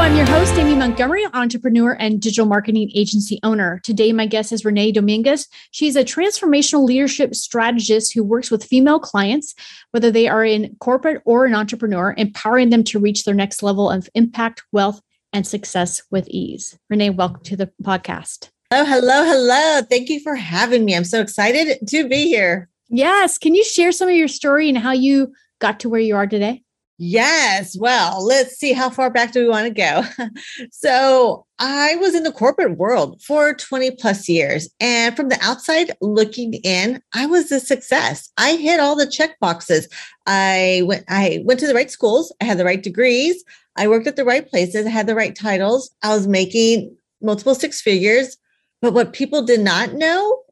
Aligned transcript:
I'm 0.00 0.16
your 0.16 0.24
host, 0.24 0.54
Amy 0.54 0.74
Montgomery, 0.74 1.26
entrepreneur 1.34 1.92
and 1.92 2.22
digital 2.22 2.46
marketing 2.46 2.90
agency 2.94 3.38
owner. 3.42 3.82
Today, 3.84 4.14
my 4.14 4.24
guest 4.24 4.50
is 4.50 4.64
Renee 4.64 4.92
Dominguez. 4.92 5.46
She's 5.72 5.94
a 5.94 6.02
transformational 6.02 6.86
leadership 6.86 7.34
strategist 7.34 8.14
who 8.14 8.24
works 8.24 8.50
with 8.50 8.64
female 8.64 8.98
clients, 8.98 9.54
whether 9.90 10.10
they 10.10 10.26
are 10.26 10.42
in 10.42 10.74
corporate 10.80 11.20
or 11.26 11.44
an 11.44 11.54
entrepreneur, 11.54 12.14
empowering 12.16 12.70
them 12.70 12.82
to 12.84 12.98
reach 12.98 13.24
their 13.24 13.34
next 13.34 13.62
level 13.62 13.90
of 13.90 14.08
impact, 14.14 14.62
wealth, 14.72 15.02
and 15.34 15.46
success 15.46 16.00
with 16.10 16.26
ease. 16.28 16.78
Renee, 16.88 17.10
welcome 17.10 17.42
to 17.42 17.56
the 17.56 17.70
podcast. 17.82 18.48
Hello, 18.72 18.86
hello, 18.86 19.24
hello. 19.24 19.82
Thank 19.82 20.08
you 20.08 20.18
for 20.20 20.34
having 20.34 20.86
me. 20.86 20.96
I'm 20.96 21.04
so 21.04 21.20
excited 21.20 21.86
to 21.88 22.08
be 22.08 22.24
here. 22.24 22.70
Yes. 22.88 23.36
Can 23.36 23.54
you 23.54 23.64
share 23.64 23.92
some 23.92 24.08
of 24.08 24.16
your 24.16 24.28
story 24.28 24.70
and 24.70 24.78
how 24.78 24.92
you 24.92 25.34
got 25.58 25.78
to 25.80 25.90
where 25.90 26.00
you 26.00 26.16
are 26.16 26.26
today? 26.26 26.62
Yes. 27.02 27.78
Well, 27.78 28.22
let's 28.22 28.56
see 28.56 28.74
how 28.74 28.90
far 28.90 29.08
back 29.08 29.32
do 29.32 29.40
we 29.40 29.48
want 29.48 29.66
to 29.66 29.70
go. 29.72 30.04
so, 30.70 31.46
I 31.58 31.96
was 31.96 32.14
in 32.14 32.24
the 32.24 32.32
corporate 32.32 32.76
world 32.76 33.22
for 33.22 33.54
20 33.54 33.92
plus 33.92 34.28
years. 34.28 34.68
And 34.80 35.16
from 35.16 35.30
the 35.30 35.38
outside 35.40 35.92
looking 36.02 36.54
in, 36.62 37.00
I 37.14 37.24
was 37.24 37.50
a 37.50 37.58
success. 37.58 38.30
I 38.36 38.56
hit 38.56 38.80
all 38.80 38.96
the 38.96 39.10
check 39.10 39.40
boxes. 39.40 39.88
I 40.26 40.82
went, 40.84 41.06
I 41.08 41.42
went 41.46 41.58
to 41.60 41.66
the 41.66 41.74
right 41.74 41.90
schools. 41.90 42.34
I 42.42 42.44
had 42.44 42.58
the 42.58 42.66
right 42.66 42.82
degrees. 42.82 43.42
I 43.76 43.88
worked 43.88 44.06
at 44.06 44.16
the 44.16 44.24
right 44.26 44.46
places. 44.46 44.84
I 44.84 44.90
had 44.90 45.06
the 45.06 45.14
right 45.14 45.34
titles. 45.34 45.90
I 46.02 46.14
was 46.14 46.26
making 46.26 46.94
multiple 47.22 47.54
six 47.54 47.80
figures. 47.80 48.36
But 48.82 48.92
what 48.92 49.14
people 49.14 49.42
did 49.42 49.60
not 49.60 49.94
know, 49.94 50.42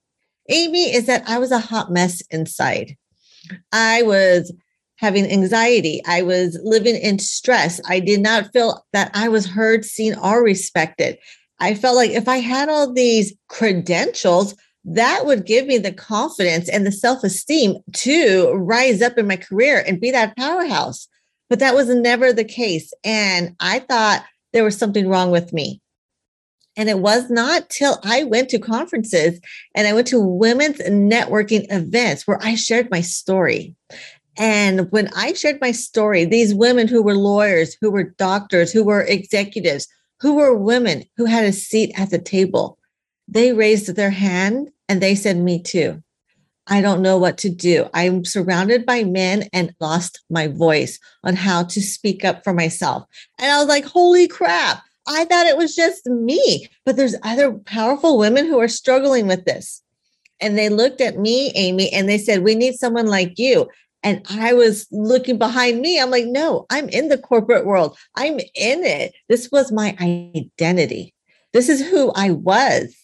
Amy, 0.49 0.95
is 0.95 1.05
that 1.07 1.29
I 1.29 1.37
was 1.39 1.53
a 1.53 1.59
hot 1.59 1.93
mess 1.93 2.23
inside. 2.31 2.97
I 3.71 4.01
was 4.01 4.51
having 4.99 5.31
anxiety. 5.31 6.03
I 6.07 6.23
was 6.23 6.59
living 6.63 6.97
in 6.97 7.19
stress. 7.19 7.81
I 7.87 8.01
did 8.01 8.21
not 8.21 8.53
feel 8.53 8.85
that 8.93 9.11
I 9.15 9.29
was 9.29 9.47
heard, 9.47 9.85
seen, 9.85 10.15
or 10.17 10.43
respected. 10.43 11.19
I 11.61 11.75
felt 11.75 11.97
like 11.97 12.11
if 12.11 12.29
I 12.29 12.39
had 12.39 12.69
all 12.69 12.93
these 12.93 13.33
credentials, 13.49 14.55
that 14.85 15.27
would 15.27 15.47
give 15.47 15.67
me 15.67 15.79
the 15.79 15.93
confidence 15.93 16.69
and 16.69 16.87
the 16.87 16.93
self 16.93 17.23
esteem 17.23 17.77
to 17.95 18.53
rise 18.55 19.03
up 19.03 19.19
in 19.19 19.27
my 19.27 19.37
career 19.37 19.83
and 19.87 20.01
be 20.01 20.11
that 20.11 20.37
powerhouse. 20.37 21.09
But 21.49 21.61
that 21.61 21.75
was 21.75 21.89
never 21.89 22.33
the 22.33 22.45
case. 22.45 22.93
And 23.05 23.55
I 23.61 23.81
thought 23.81 24.25
there 24.53 24.65
was 24.65 24.77
something 24.77 25.09
wrong 25.09 25.31
with 25.31 25.53
me. 25.53 25.81
And 26.77 26.89
it 26.89 27.01
was 27.01 27.29
not 27.29 27.69
till 27.71 27.99
I 28.05 28.23
went 28.25 28.51
to 28.51 28.59
conferences 28.59 29.41
and 29.75 29.89
I 29.89 29.93
went 29.93 30.07
to 30.09 30.21
women's 30.21 30.79
networking 30.79 31.67
events 31.71 32.27
where 32.27 32.39
I 32.41 32.55
shared 32.55 32.91
my 32.91 33.01
story. 33.01 33.75
And 34.39 34.91
when 34.93 35.09
I 35.17 35.33
shared 35.33 35.61
my 35.61 35.73
story, 35.73 36.25
these 36.25 36.55
women 36.55 36.87
who 36.87 37.03
were 37.03 37.17
lawyers, 37.17 37.77
who 37.81 37.91
were 37.91 38.05
doctors, 38.05 38.73
who 38.73 38.85
were 38.85 39.03
executives, 39.03 39.89
who 40.21 40.35
were 40.35 40.57
women 40.57 41.05
who 41.17 41.25
had 41.25 41.45
a 41.45 41.53
seat 41.53 41.93
at 41.99 42.11
the 42.11 42.19
table, 42.19 42.79
they 43.27 43.53
raised 43.53 43.95
their 43.95 44.11
hand 44.11 44.71
and 44.89 45.01
they 45.03 45.17
said, 45.17 45.37
Me 45.37 45.61
too. 45.61 46.03
I 46.69 46.81
don't 46.81 47.03
know 47.03 47.19
what 47.19 47.39
to 47.39 47.51
do. 47.51 47.89
I'm 47.95 48.25
surrounded 48.25 48.87
by 48.87 49.03
men 49.03 49.49
and 49.53 49.75
lost 49.81 50.21
my 50.31 50.49
voice 50.49 51.01
on 51.25 51.35
how 51.35 51.65
to 51.65 51.81
speak 51.81 52.25
up 52.25 52.45
for 52.45 52.53
myself. 52.53 53.05
And 53.39 53.51
I 53.51 53.59
was 53.59 53.69
like, 53.69 53.85
Holy 53.85 54.29
crap. 54.29 54.83
I 55.09 55.25
thought 55.25 55.47
it 55.47 55.57
was 55.57 55.75
just 55.75 56.07
me, 56.07 56.69
but 56.85 56.97
there's 56.97 57.17
other 57.23 57.53
powerful 57.53 58.19
women 58.19 58.47
who 58.47 58.61
are 58.61 58.69
struggling 58.69 59.27
with 59.27 59.47
this. 59.47 59.83
And 60.41 60.57
they 60.57 60.69
looked 60.69 61.01
at 61.01 61.19
me, 61.19 61.51
Amy, 61.55 61.91
and 61.93 62.09
they 62.09 62.19
said, 62.19 62.45
We 62.45 62.55
need 62.55 62.75
someone 62.75 63.07
like 63.07 63.39
you. 63.39 63.69
And 64.03 64.25
I 64.31 64.53
was 64.53 64.87
looking 64.93 65.39
behind 65.39 65.81
me. 65.81 66.01
I'm 66.01 66.11
like, 66.11 66.27
no, 66.27 66.67
I'm 66.71 66.89
in 66.89 67.09
the 67.09 67.19
corporate 67.19 67.67
world. 67.67 67.97
I'm 68.17 68.39
in 68.39 68.85
it. 68.85 69.13
This 69.29 69.51
was 69.51 69.73
my 69.73 69.97
identity. 70.01 71.15
This 71.53 71.69
is 71.69 71.89
who 71.89 72.13
I 72.13 72.31
was. 72.31 72.95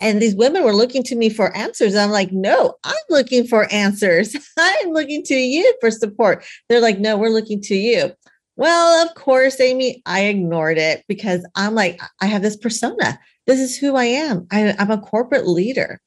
And 0.00 0.20
these 0.20 0.34
women 0.34 0.64
were 0.64 0.74
looking 0.74 1.02
to 1.04 1.16
me 1.16 1.28
for 1.28 1.56
answers. 1.56 1.94
I'm 1.94 2.10
like, 2.10 2.32
no, 2.32 2.74
I'm 2.84 2.94
looking 3.08 3.46
for 3.46 3.72
answers. 3.72 4.36
I'm 4.58 4.90
looking 4.90 5.22
to 5.24 5.34
you 5.34 5.74
for 5.80 5.90
support. 5.90 6.44
They're 6.68 6.80
like, 6.80 6.98
no, 6.98 7.16
we're 7.16 7.28
looking 7.28 7.60
to 7.62 7.76
you. 7.76 8.12
Well, 8.56 9.06
of 9.06 9.14
course, 9.14 9.60
Amy, 9.60 10.02
I 10.04 10.24
ignored 10.24 10.76
it 10.76 11.04
because 11.08 11.46
I'm 11.54 11.74
like, 11.74 12.00
I 12.20 12.26
have 12.26 12.42
this 12.42 12.56
persona. 12.56 13.18
This 13.46 13.60
is 13.60 13.76
who 13.78 13.96
I 13.96 14.04
am. 14.04 14.46
I, 14.50 14.74
am 14.78 14.90
a 14.90 15.00
corporate 15.00 15.48
leader. 15.48 16.00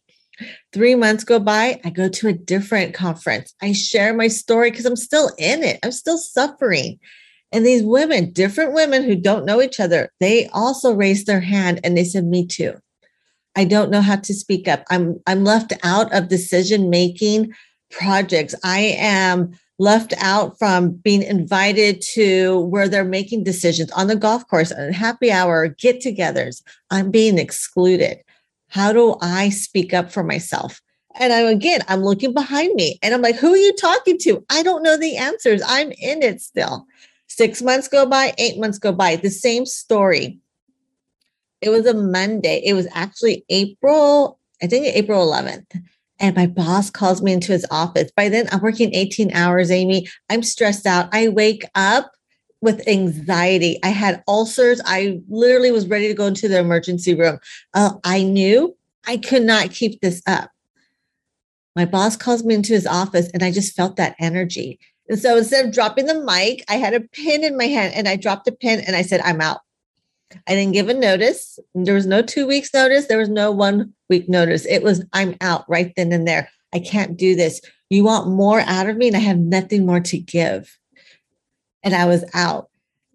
Three 0.73 0.96
months 0.96 1.23
go 1.23 1.40
by, 1.40 1.79
I 1.84 1.90
go 1.90 2.09
to 2.09 2.28
a 2.28 2.34
different 2.34 2.94
conference. 2.94 3.53
I 3.62 3.72
share 3.72 4.13
my 4.13 4.28
story 4.28 4.72
because 4.72 4.85
I'm 4.85 4.96
still 4.96 5.31
in 5.38 5.63
it. 5.63 5.79
I'm 5.84 5.91
still 5.91 6.18
suffering. 6.18 7.00
And 7.51 7.66
these 7.66 7.84
women, 7.84 8.31
different 8.31 8.73
women 8.73 9.03
who 9.03 9.16
don't 9.16 9.46
know 9.46 9.62
each 9.62 9.79
other, 9.79 10.12
they 10.19 10.47
also 10.50 10.94
raised 10.94 11.28
their 11.28 11.40
hand 11.40 11.79
and 11.84 11.96
they 11.96 12.03
said, 12.03 12.25
Me 12.25 12.46
too. 12.46 12.73
I 13.56 13.63
don't 13.63 13.90
know 13.90 14.01
how 14.01 14.18
to 14.18 14.34
speak 14.34 14.68
up. 14.68 14.84
I'm 14.90 15.22
I'm 15.25 15.44
left 15.44 15.73
out 15.84 16.13
of 16.13 16.28
decision 16.28 16.90
making 16.90 17.53
projects. 17.90 18.53
I 18.63 18.96
am 18.97 19.52
left 19.79 20.13
out 20.19 20.57
from 20.57 20.91
being 20.91 21.22
invited 21.22 22.02
to 22.13 22.59
where 22.62 22.88
they're 22.88 23.06
making 23.06 23.44
decisions 23.44 23.91
on 23.91 24.07
the 24.07 24.16
golf 24.16 24.47
course, 24.47 24.72
on 24.72 24.91
happy 24.94 25.31
hour, 25.31 25.67
get 25.67 26.02
togethers. 26.02 26.62
I'm 26.91 27.12
being 27.12 27.38
excluded. 27.38 28.19
How 28.70 28.92
do 28.94 29.16
I 29.22 29.50
speak 29.50 29.94
up 29.94 30.12
for 30.12 30.24
myself? 30.24 30.81
And 31.18 31.31
I'm 31.31 31.48
again, 31.48 31.81
I'm 31.88 32.03
looking 32.03 32.34
behind 32.34 32.76
me 32.76 33.00
and 33.02 33.14
I'm 33.14 33.22
like, 33.22 33.36
who 33.36 33.53
are 33.53 33.58
you 33.58 33.74
talking 33.74 34.18
to? 34.20 34.44
I 34.50 34.64
don't 34.64 34.84
know 34.84 34.98
the 34.98 35.18
answers. 35.18 35.62
I'm 35.66 35.92
in 35.92 36.22
it 36.22 36.42
still. 36.42 36.86
Six 37.28 37.62
months 37.62 37.88
go 37.88 38.06
by, 38.06 38.34
eight 38.38 38.59
months 38.59 38.78
go 38.78 38.92
by, 38.92 39.16
the 39.16 39.30
same 39.30 39.66
story. 39.66 40.40
It 41.62 41.70
was 41.70 41.86
a 41.86 41.94
Monday. 41.94 42.62
It 42.66 42.74
was 42.74 42.88
actually 42.94 43.46
April, 43.50 44.40
I 44.62 44.68
think 44.68 44.88
April 44.88 45.26
11th. 45.26 45.82
And 46.20 46.36
my 46.36 46.47
boss 46.47 46.90
calls 46.90 47.22
me 47.22 47.34
into 47.34 47.52
his 47.52 47.66
office. 47.72 48.12
By 48.16 48.30
then, 48.30 48.47
I'm 48.52 48.62
working 48.62 48.94
18 48.94 49.34
hours, 49.34 49.72
Amy. 49.72 50.08
I'm 50.30 50.44
stressed 50.44 50.86
out. 50.86 51.09
I 51.12 51.28
wake 51.28 51.66
up 51.76 52.12
with 52.62 52.88
anxiety. 52.88 53.80
I 53.84 53.90
had 53.90 54.24
ulcers. 54.28 54.82
I 54.86 55.22
literally 55.30 55.72
was 55.72 55.88
ready 55.88 56.08
to 56.08 56.14
go 56.14 56.26
into 56.26 56.48
the 56.48 56.60
emergency 56.60 57.14
room. 57.14 57.40
Uh, 57.74 57.94
I 58.04 58.24
knew 58.24 58.76
I 59.06 59.18
could 59.18 59.44
not 59.44 59.72
keep 59.72 60.02
this 60.02 60.22
up. 60.26 60.52
My 61.76 61.86
boss 61.86 62.16
calls 62.16 62.44
me 62.44 62.56
into 62.56 62.74
his 62.74 62.88
office 62.88 63.30
and 63.34 63.44
I 63.44 63.52
just 63.52 63.76
felt 63.76 63.98
that 63.98 64.16
energy. 64.20 64.80
And 65.10 65.20
so 65.20 65.38
instead 65.38 65.66
of 65.66 65.74
dropping 65.74 66.06
the 66.06 66.24
mic, 66.24 66.64
I 66.70 66.76
had 66.76 66.94
a 66.94 67.02
pin 67.02 67.44
in 67.44 67.58
my 67.58 67.66
hand 67.66 67.94
and 67.94 68.08
I 68.08 68.16
dropped 68.16 68.46
the 68.46 68.52
pin 68.52 68.82
and 68.88 68.96
I 68.96 69.02
said, 69.02 69.22
I'm 69.22 69.42
out. 69.42 69.60
I 70.48 70.56
didn't 70.56 70.74
give 70.74 70.90
a 70.90 70.94
notice. 70.94 71.60
There 71.76 71.94
was 71.94 72.08
no 72.08 72.22
two 72.22 72.48
weeks 72.48 72.74
notice. 72.74 73.06
There 73.06 73.20
was 73.20 73.30
no 73.30 73.52
one 73.52 73.94
week 74.10 74.28
notice. 74.28 74.66
It 74.66 74.82
was, 74.82 75.06
I'm 75.14 75.36
out 75.42 75.66
right 75.70 75.94
then 75.96 76.12
and 76.12 76.28
there. 76.28 76.50
I 76.74 76.80
can't 76.80 77.16
do 77.16 77.36
this. 77.36 77.62
You 77.90 78.06
want 78.06 78.30
more 78.30 78.62
out 78.62 78.90
of 78.90 78.98
me 78.98 79.08
and 79.08 79.16
I 79.16 79.20
have 79.20 79.38
nothing 79.38 79.86
more 79.86 80.00
to 80.00 80.18
give 80.18 80.76
and 81.85 81.96
I 81.96 82.06
was 82.06 82.25
out. 82.34 82.69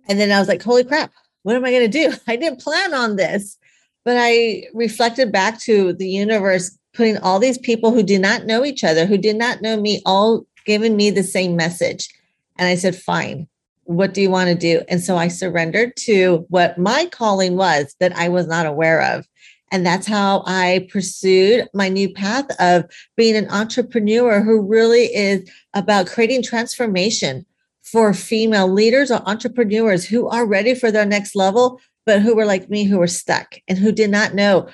And 0.09 0.19
then 0.19 0.33
I 0.33 0.39
was 0.39 0.49
like, 0.49 0.63
holy 0.63 0.85
crap, 0.85 1.13
what 1.43 1.57
am 1.57 1.65
I 1.65 1.71
going 1.71 1.91
to 1.91 2.09
do? 2.09 2.15
I 2.27 2.37
didn't 2.37 2.61
plan 2.61 2.95
on 2.95 3.17
this. 3.17 3.59
But 4.05 4.17
I 4.19 4.65
reflected 4.73 5.31
back 5.31 5.61
to 5.63 5.93
the 5.93 6.09
universe, 6.09 6.79
putting 6.95 7.19
all 7.19 7.39
these 7.39 7.59
people 7.59 7.93
who 7.93 8.03
did 8.03 8.23
not 8.23 8.47
know 8.47 8.65
each 8.65 8.83
other, 8.83 9.05
who 9.05 9.19
did 9.19 9.37
not 9.37 9.61
know 9.61 9.79
me, 9.79 10.01
all 10.07 10.47
giving 10.65 10.97
me 10.97 11.11
the 11.11 11.23
same 11.23 11.55
message. 11.55 12.09
And 12.57 12.67
I 12.67 12.77
said, 12.77 12.97
fine, 12.97 13.47
what 13.85 14.15
do 14.15 14.23
you 14.23 14.31
want 14.31 14.49
to 14.49 14.55
do? 14.55 14.83
And 14.89 15.03
so 15.03 15.17
I 15.17 15.29
surrendered 15.29 15.97
to 15.99 16.47
what 16.49 16.79
my 16.79 17.07
calling 17.07 17.57
was 17.57 17.95
that 18.01 18.17
I 18.17 18.29
was 18.29 18.47
not 18.47 18.65
aware 18.65 19.03
of. 19.03 19.27
And 19.73 19.85
that's 19.85 20.07
how 20.07 20.43
I 20.47 20.89
pursued 20.91 21.69
my 21.75 21.89
new 21.89 22.13
path 22.13 22.47
of 22.59 22.85
being 23.17 23.37
an 23.37 23.51
entrepreneur 23.51 24.41
who 24.41 24.63
really 24.63 25.15
is 25.15 25.49
about 25.75 26.07
creating 26.07 26.43
transformation 26.43 27.45
for 27.91 28.15
female 28.15 28.73
leaders 28.73 29.11
or 29.11 29.23
entrepreneurs 29.29 30.05
who 30.05 30.29
are 30.29 30.47
ready 30.47 30.75
for 30.75 30.91
their 30.91 31.07
next 31.07 31.35
level, 31.35 31.81
but 32.07 32.23
who 32.23 32.35
were 32.35 32.47
like 32.47 32.71
me, 32.71 32.85
who 32.85 32.99
were 32.99 33.07
stuck 33.07 33.57
and 33.69 33.79
who 33.79 33.93
did 33.93 34.11
not 34.11 34.35
know 34.35 34.69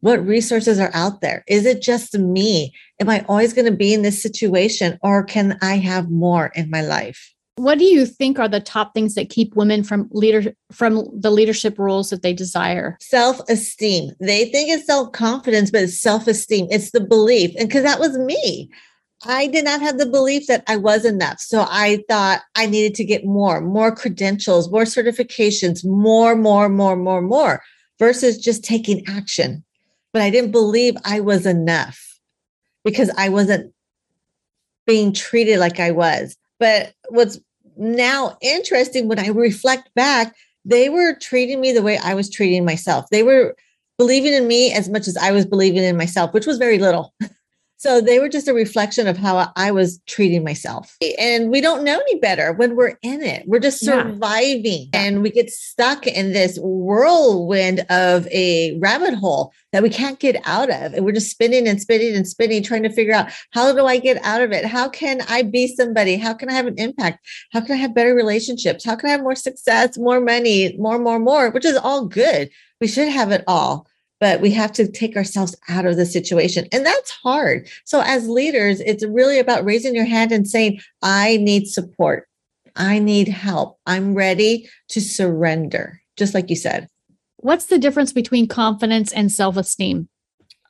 what 0.00 0.24
resources 0.24 0.78
are 0.78 0.90
out 0.94 1.20
there. 1.20 1.42
Is 1.48 1.66
it 1.66 1.82
just 1.82 2.16
me? 2.18 2.72
Am 3.00 3.08
I 3.08 3.24
always 3.28 3.52
going 3.52 3.66
to 3.66 3.76
be 3.76 3.92
in 3.94 4.02
this 4.02 4.22
situation 4.22 4.98
or 5.02 5.24
can 5.24 5.58
I 5.62 5.76
have 5.78 6.10
more 6.10 6.52
in 6.54 6.70
my 6.70 6.82
life? 6.82 7.32
What 7.56 7.78
do 7.78 7.86
you 7.86 8.04
think 8.04 8.38
are 8.38 8.48
the 8.48 8.60
top 8.60 8.92
things 8.92 9.14
that 9.14 9.30
keep 9.30 9.56
women 9.56 9.82
from 9.82 10.08
leader 10.12 10.52
from 10.70 11.08
the 11.18 11.30
leadership 11.30 11.78
roles 11.78 12.10
that 12.10 12.20
they 12.20 12.34
desire? 12.34 12.98
Self-esteem. 13.00 14.10
They 14.20 14.44
think 14.44 14.70
it's 14.70 14.86
self-confidence, 14.86 15.70
but 15.70 15.82
it's 15.84 15.98
self-esteem. 15.98 16.66
It's 16.70 16.90
the 16.90 17.00
belief. 17.00 17.54
And 17.58 17.66
because 17.66 17.84
that 17.84 17.98
was 17.98 18.18
me. 18.18 18.70
I 19.24 19.46
did 19.46 19.64
not 19.64 19.80
have 19.80 19.98
the 19.98 20.06
belief 20.06 20.46
that 20.46 20.62
I 20.66 20.76
was 20.76 21.04
enough. 21.04 21.40
So 21.40 21.66
I 21.68 22.02
thought 22.08 22.42
I 22.54 22.66
needed 22.66 22.94
to 22.96 23.04
get 23.04 23.24
more, 23.24 23.60
more 23.60 23.94
credentials, 23.94 24.70
more 24.70 24.82
certifications, 24.82 25.84
more, 25.84 26.36
more, 26.36 26.68
more, 26.68 26.96
more, 26.96 27.22
more, 27.22 27.62
versus 27.98 28.38
just 28.38 28.62
taking 28.62 29.06
action. 29.08 29.64
But 30.12 30.22
I 30.22 30.30
didn't 30.30 30.52
believe 30.52 30.96
I 31.04 31.20
was 31.20 31.46
enough 31.46 32.18
because 32.84 33.10
I 33.16 33.28
wasn't 33.28 33.72
being 34.86 35.12
treated 35.12 35.58
like 35.58 35.80
I 35.80 35.90
was. 35.90 36.36
But 36.58 36.94
what's 37.08 37.40
now 37.76 38.36
interesting 38.40 39.08
when 39.08 39.18
I 39.18 39.28
reflect 39.28 39.90
back, 39.94 40.34
they 40.64 40.88
were 40.88 41.14
treating 41.14 41.60
me 41.60 41.72
the 41.72 41.82
way 41.82 41.98
I 41.98 42.14
was 42.14 42.30
treating 42.30 42.64
myself. 42.64 43.06
They 43.10 43.22
were 43.22 43.56
believing 43.98 44.34
in 44.34 44.46
me 44.46 44.72
as 44.72 44.88
much 44.88 45.08
as 45.08 45.16
I 45.16 45.32
was 45.32 45.46
believing 45.46 45.82
in 45.82 45.96
myself, 45.96 46.34
which 46.34 46.46
was 46.46 46.58
very 46.58 46.78
little. 46.78 47.14
So 47.78 48.00
they 48.00 48.18
were 48.18 48.28
just 48.28 48.48
a 48.48 48.54
reflection 48.54 49.06
of 49.06 49.16
how 49.16 49.52
I 49.54 49.70
was 49.70 50.00
treating 50.06 50.42
myself. 50.42 50.96
And 51.18 51.50
we 51.50 51.60
don't 51.60 51.84
know 51.84 51.98
any 51.98 52.18
better 52.18 52.52
when 52.52 52.74
we're 52.74 52.98
in 53.02 53.22
it. 53.22 53.46
We're 53.46 53.60
just 53.60 53.84
surviving 53.84 54.88
yeah. 54.92 55.00
and 55.00 55.22
we 55.22 55.30
get 55.30 55.50
stuck 55.50 56.06
in 56.06 56.32
this 56.32 56.58
whirlwind 56.60 57.80
of 57.90 58.26
a 58.28 58.78
rabbit 58.78 59.14
hole 59.14 59.52
that 59.72 59.82
we 59.82 59.90
can't 59.90 60.18
get 60.18 60.40
out 60.46 60.70
of. 60.70 60.94
And 60.94 61.04
we're 61.04 61.12
just 61.12 61.30
spinning 61.30 61.68
and 61.68 61.80
spinning 61.80 62.16
and 62.16 62.26
spinning, 62.26 62.62
trying 62.62 62.82
to 62.84 62.90
figure 62.90 63.14
out 63.14 63.30
how 63.52 63.72
do 63.74 63.84
I 63.84 63.98
get 63.98 64.24
out 64.24 64.40
of 64.40 64.52
it? 64.52 64.64
How 64.64 64.88
can 64.88 65.20
I 65.28 65.42
be 65.42 65.66
somebody? 65.68 66.16
How 66.16 66.32
can 66.32 66.48
I 66.48 66.54
have 66.54 66.66
an 66.66 66.78
impact? 66.78 67.26
How 67.52 67.60
can 67.60 67.72
I 67.72 67.76
have 67.76 67.94
better 67.94 68.14
relationships? 68.14 68.84
How 68.84 68.96
can 68.96 69.08
I 69.10 69.12
have 69.12 69.22
more 69.22 69.34
success, 69.34 69.98
more 69.98 70.20
money, 70.20 70.76
more, 70.78 70.98
more, 70.98 71.18
more, 71.18 71.50
which 71.50 71.64
is 71.64 71.76
all 71.76 72.06
good. 72.06 72.50
We 72.80 72.88
should 72.88 73.08
have 73.08 73.32
it 73.32 73.44
all 73.46 73.86
but 74.20 74.40
we 74.40 74.50
have 74.50 74.72
to 74.72 74.90
take 74.90 75.16
ourselves 75.16 75.56
out 75.68 75.86
of 75.86 75.96
the 75.96 76.06
situation. 76.06 76.66
And 76.72 76.84
that's 76.84 77.10
hard. 77.10 77.68
So, 77.84 78.00
as 78.00 78.28
leaders, 78.28 78.80
it's 78.80 79.04
really 79.04 79.38
about 79.38 79.64
raising 79.64 79.94
your 79.94 80.04
hand 80.06 80.32
and 80.32 80.48
saying, 80.48 80.80
I 81.02 81.36
need 81.38 81.66
support. 81.66 82.28
I 82.76 82.98
need 82.98 83.28
help. 83.28 83.78
I'm 83.86 84.14
ready 84.14 84.68
to 84.88 85.00
surrender, 85.00 86.00
just 86.16 86.34
like 86.34 86.50
you 86.50 86.56
said. 86.56 86.88
What's 87.36 87.66
the 87.66 87.78
difference 87.78 88.12
between 88.12 88.48
confidence 88.48 89.12
and 89.12 89.30
self 89.30 89.56
esteem? 89.56 90.08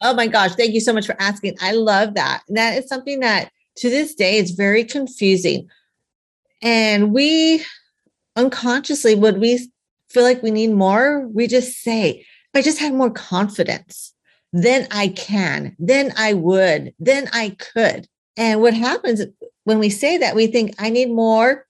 Oh 0.03 0.15
my 0.15 0.27
gosh. 0.27 0.55
Thank 0.55 0.75
you 0.75 0.81
so 0.81 0.93
much 0.93 1.07
for 1.07 1.17
asking. 1.21 1.57
I 1.61 1.73
love 1.73 2.15
that. 2.15 2.43
And 2.49 2.57
that 2.57 2.77
is 2.77 2.89
something 2.89 3.21
that 3.21 3.51
to 3.77 3.91
this 3.91 4.15
day 4.15 4.37
is 4.37 4.51
very 4.53 4.85
confusing. 4.85 5.69
And 6.63 7.13
we 7.13 7.65
unconsciously, 8.35 9.15
when 9.15 9.41
we 9.41 9.71
feel 10.09 10.23
like 10.23 10.43
we 10.43 10.51
need 10.51 10.73
more, 10.73 11.27
we 11.29 11.47
just 11.47 11.83
say, 11.83 12.27
I 12.57 12.63
just 12.63 12.79
had 12.79 12.95
more 12.95 13.11
confidence, 13.11 14.13
then 14.53 14.87
I 14.91 15.09
can, 15.09 15.77
then 15.79 16.13
I 16.17 16.33
would, 16.33 16.95
then 16.99 17.29
I 17.33 17.51
could. 17.51 18.09
And 18.37 18.61
what 18.61 18.75
happens 18.75 19.23
when 19.65 19.79
we 19.79 19.91
say 19.91 20.19
that, 20.19 20.35
we 20.35 20.47
think, 20.47 20.75
I 20.79 20.91
need 20.91 21.11
more 21.11 21.67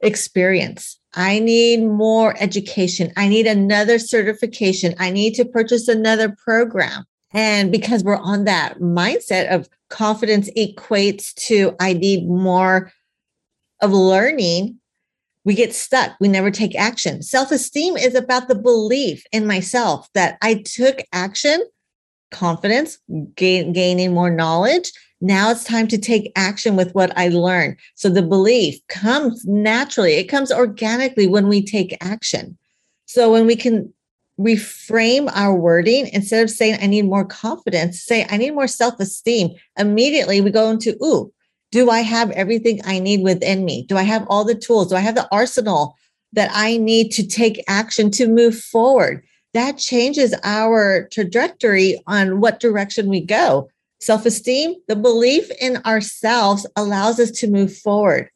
experience. 0.00 0.98
I 1.14 1.38
need 1.38 1.82
more 1.82 2.34
education. 2.40 3.12
I 3.16 3.28
need 3.28 3.46
another 3.46 3.98
certification. 3.98 4.94
I 4.98 5.10
need 5.10 5.34
to 5.34 5.44
purchase 5.44 5.88
another 5.88 6.34
program. 6.42 7.04
And 7.32 7.72
because 7.72 8.04
we're 8.04 8.16
on 8.16 8.44
that 8.44 8.78
mindset 8.78 9.54
of 9.54 9.68
confidence 9.90 10.50
equates 10.56 11.34
to 11.46 11.74
I 11.80 11.94
need 11.94 12.26
more 12.26 12.92
of 13.80 13.92
learning, 13.92 14.78
we 15.44 15.54
get 15.54 15.74
stuck. 15.74 16.12
We 16.20 16.28
never 16.28 16.50
take 16.50 16.76
action. 16.76 17.22
Self 17.22 17.50
esteem 17.50 17.96
is 17.96 18.14
about 18.14 18.48
the 18.48 18.54
belief 18.54 19.24
in 19.32 19.46
myself 19.46 20.08
that 20.14 20.38
I 20.42 20.62
took 20.64 21.02
action, 21.12 21.64
confidence, 22.30 22.98
gain, 23.34 23.72
gaining 23.72 24.14
more 24.14 24.30
knowledge. 24.30 24.92
Now 25.20 25.50
it's 25.50 25.64
time 25.64 25.86
to 25.88 25.98
take 25.98 26.32
action 26.34 26.74
with 26.76 26.94
what 26.94 27.16
I 27.16 27.28
learned. 27.28 27.76
So 27.94 28.08
the 28.08 28.22
belief 28.22 28.80
comes 28.88 29.44
naturally, 29.44 30.14
it 30.14 30.24
comes 30.24 30.50
organically 30.50 31.26
when 31.26 31.48
we 31.48 31.64
take 31.64 31.96
action. 32.00 32.58
So 33.06 33.30
when 33.30 33.46
we 33.46 33.56
can 33.56 33.92
reframe 34.40 35.30
our 35.34 35.54
wording 35.54 36.08
instead 36.08 36.42
of 36.42 36.50
saying, 36.50 36.78
I 36.80 36.86
need 36.86 37.04
more 37.04 37.24
confidence, 37.24 38.02
say, 38.02 38.26
I 38.28 38.36
need 38.36 38.52
more 38.52 38.66
self 38.66 38.98
esteem, 38.98 39.50
immediately 39.78 40.40
we 40.40 40.50
go 40.50 40.70
into, 40.70 40.96
ooh, 41.04 41.32
do 41.72 41.88
I 41.88 42.00
have 42.00 42.30
everything 42.32 42.80
I 42.84 42.98
need 42.98 43.22
within 43.22 43.64
me? 43.64 43.84
Do 43.88 43.96
I 43.96 44.02
have 44.02 44.26
all 44.28 44.44
the 44.44 44.54
tools? 44.54 44.88
Do 44.88 44.96
I 44.96 45.00
have 45.00 45.14
the 45.14 45.28
arsenal 45.32 45.96
that 46.34 46.50
I 46.52 46.76
need 46.76 47.10
to 47.12 47.26
take 47.26 47.64
action 47.66 48.10
to 48.12 48.28
move 48.28 48.56
forward? 48.56 49.24
That 49.54 49.78
changes 49.78 50.34
our 50.44 51.08
trajectory 51.10 52.00
on 52.06 52.40
what 52.40 52.60
direction 52.60 53.08
we 53.08 53.20
go. 53.20 53.68
Self 54.00 54.26
esteem, 54.26 54.74
the 54.86 54.96
belief 54.96 55.50
in 55.60 55.78
ourselves 55.78 56.66
allows 56.76 57.18
us 57.18 57.30
to 57.32 57.50
move 57.50 57.74
forward. 57.74 58.28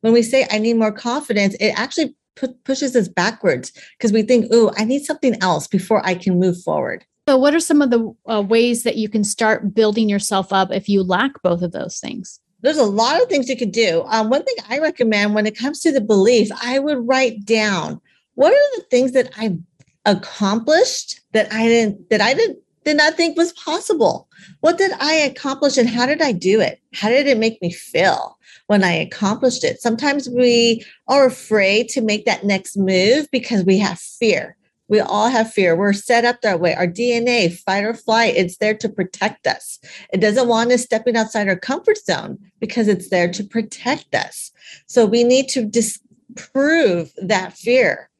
When 0.00 0.12
we 0.12 0.22
say, 0.22 0.46
I 0.50 0.58
need 0.58 0.76
more 0.76 0.92
confidence, 0.92 1.54
it 1.60 1.72
actually 1.76 2.14
pu- 2.36 2.54
pushes 2.64 2.94
us 2.94 3.08
backwards 3.08 3.72
because 3.98 4.12
we 4.12 4.22
think, 4.22 4.46
oh, 4.52 4.72
I 4.76 4.84
need 4.84 5.04
something 5.04 5.36
else 5.42 5.66
before 5.66 6.04
I 6.06 6.14
can 6.14 6.38
move 6.38 6.62
forward. 6.62 7.04
So, 7.28 7.38
what 7.38 7.54
are 7.54 7.60
some 7.60 7.80
of 7.80 7.90
the 7.90 8.14
uh, 8.30 8.42
ways 8.42 8.82
that 8.82 8.96
you 8.96 9.08
can 9.08 9.24
start 9.24 9.74
building 9.74 10.08
yourself 10.08 10.52
up 10.52 10.70
if 10.70 10.88
you 10.88 11.02
lack 11.02 11.42
both 11.42 11.62
of 11.62 11.72
those 11.72 11.98
things? 11.98 12.38
There's 12.64 12.78
a 12.78 12.84
lot 12.84 13.20
of 13.20 13.28
things 13.28 13.48
you 13.48 13.58
could 13.58 13.72
do. 13.72 14.02
Um, 14.06 14.30
one 14.30 14.42
thing 14.42 14.56
I 14.70 14.78
recommend 14.78 15.34
when 15.34 15.46
it 15.46 15.56
comes 15.56 15.80
to 15.80 15.92
the 15.92 16.00
belief, 16.00 16.48
I 16.62 16.78
would 16.78 17.06
write 17.06 17.44
down 17.44 18.00
what 18.36 18.54
are 18.54 18.76
the 18.76 18.84
things 18.90 19.12
that 19.12 19.30
I 19.36 19.58
accomplished 20.06 21.20
that 21.32 21.52
I 21.52 21.64
didn't 21.68 22.08
that 22.08 22.22
I 22.22 22.32
didn't 22.32 22.58
did 22.84 22.96
not 22.96 23.14
think 23.14 23.36
was 23.36 23.52
possible. 23.52 24.28
What 24.60 24.78
did 24.78 24.92
I 24.98 25.14
accomplish 25.14 25.76
and 25.76 25.88
how 25.88 26.06
did 26.06 26.22
I 26.22 26.32
do 26.32 26.60
it? 26.60 26.80
How 26.94 27.10
did 27.10 27.26
it 27.26 27.38
make 27.38 27.60
me 27.60 27.70
feel 27.70 28.38
when 28.66 28.82
I 28.82 28.92
accomplished 28.92 29.62
it? 29.62 29.80
Sometimes 29.82 30.28
we 30.28 30.84
are 31.08 31.26
afraid 31.26 31.88
to 31.90 32.00
make 32.00 32.24
that 32.24 32.44
next 32.44 32.78
move 32.78 33.30
because 33.30 33.64
we 33.64 33.78
have 33.78 33.98
fear. 33.98 34.56
We 34.88 35.00
all 35.00 35.28
have 35.28 35.52
fear. 35.52 35.74
We're 35.74 35.92
set 35.92 36.24
up 36.24 36.42
that 36.42 36.60
way. 36.60 36.74
Our 36.74 36.86
DNA, 36.86 37.52
fight 37.52 37.84
or 37.84 37.94
flight, 37.94 38.34
it's 38.36 38.58
there 38.58 38.74
to 38.74 38.88
protect 38.88 39.46
us. 39.46 39.78
It 40.12 40.20
doesn't 40.20 40.48
want 40.48 40.72
us 40.72 40.82
stepping 40.82 41.16
outside 41.16 41.48
our 41.48 41.56
comfort 41.56 41.98
zone 41.98 42.38
because 42.60 42.88
it's 42.88 43.08
there 43.08 43.30
to 43.32 43.44
protect 43.44 44.14
us. 44.14 44.52
So 44.86 45.06
we 45.06 45.24
need 45.24 45.48
to 45.50 45.64
disprove 45.64 47.12
that 47.16 47.54
fear. 47.54 48.10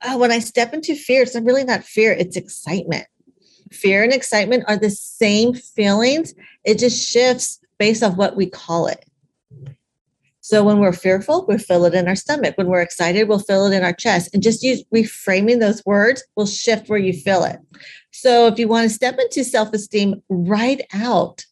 Uh, 0.00 0.16
when 0.16 0.32
I 0.32 0.38
step 0.38 0.72
into 0.74 0.94
fear, 0.94 1.22
it's 1.22 1.34
really 1.34 1.64
not 1.64 1.84
fear, 1.84 2.12
it's 2.12 2.36
excitement. 2.36 3.06
Fear 3.70 4.04
and 4.04 4.12
excitement 4.12 4.64
are 4.68 4.76
the 4.76 4.90
same 4.90 5.54
feelings, 5.54 6.34
it 6.64 6.78
just 6.78 7.08
shifts 7.08 7.58
based 7.78 8.02
off 8.02 8.16
what 8.16 8.36
we 8.36 8.46
call 8.46 8.86
it. 8.86 9.04
So 10.42 10.64
when 10.64 10.80
we're 10.80 10.92
fearful, 10.92 11.46
we 11.46 11.56
feel 11.56 11.84
it 11.84 11.94
in 11.94 12.08
our 12.08 12.16
stomach. 12.16 12.58
When 12.58 12.66
we're 12.66 12.82
excited, 12.82 13.28
we'll 13.28 13.38
feel 13.38 13.66
it 13.66 13.76
in 13.76 13.84
our 13.84 13.92
chest. 13.92 14.28
And 14.34 14.42
just 14.42 14.64
use 14.64 14.82
reframing 14.92 15.60
those 15.60 15.86
words 15.86 16.24
will 16.34 16.46
shift 16.46 16.88
where 16.88 16.98
you 16.98 17.12
feel 17.12 17.44
it. 17.44 17.60
So 18.10 18.48
if 18.48 18.58
you 18.58 18.66
want 18.66 18.88
to 18.88 18.94
step 18.94 19.18
into 19.20 19.44
self-esteem, 19.44 20.20
write 20.28 20.82
out 20.92 21.44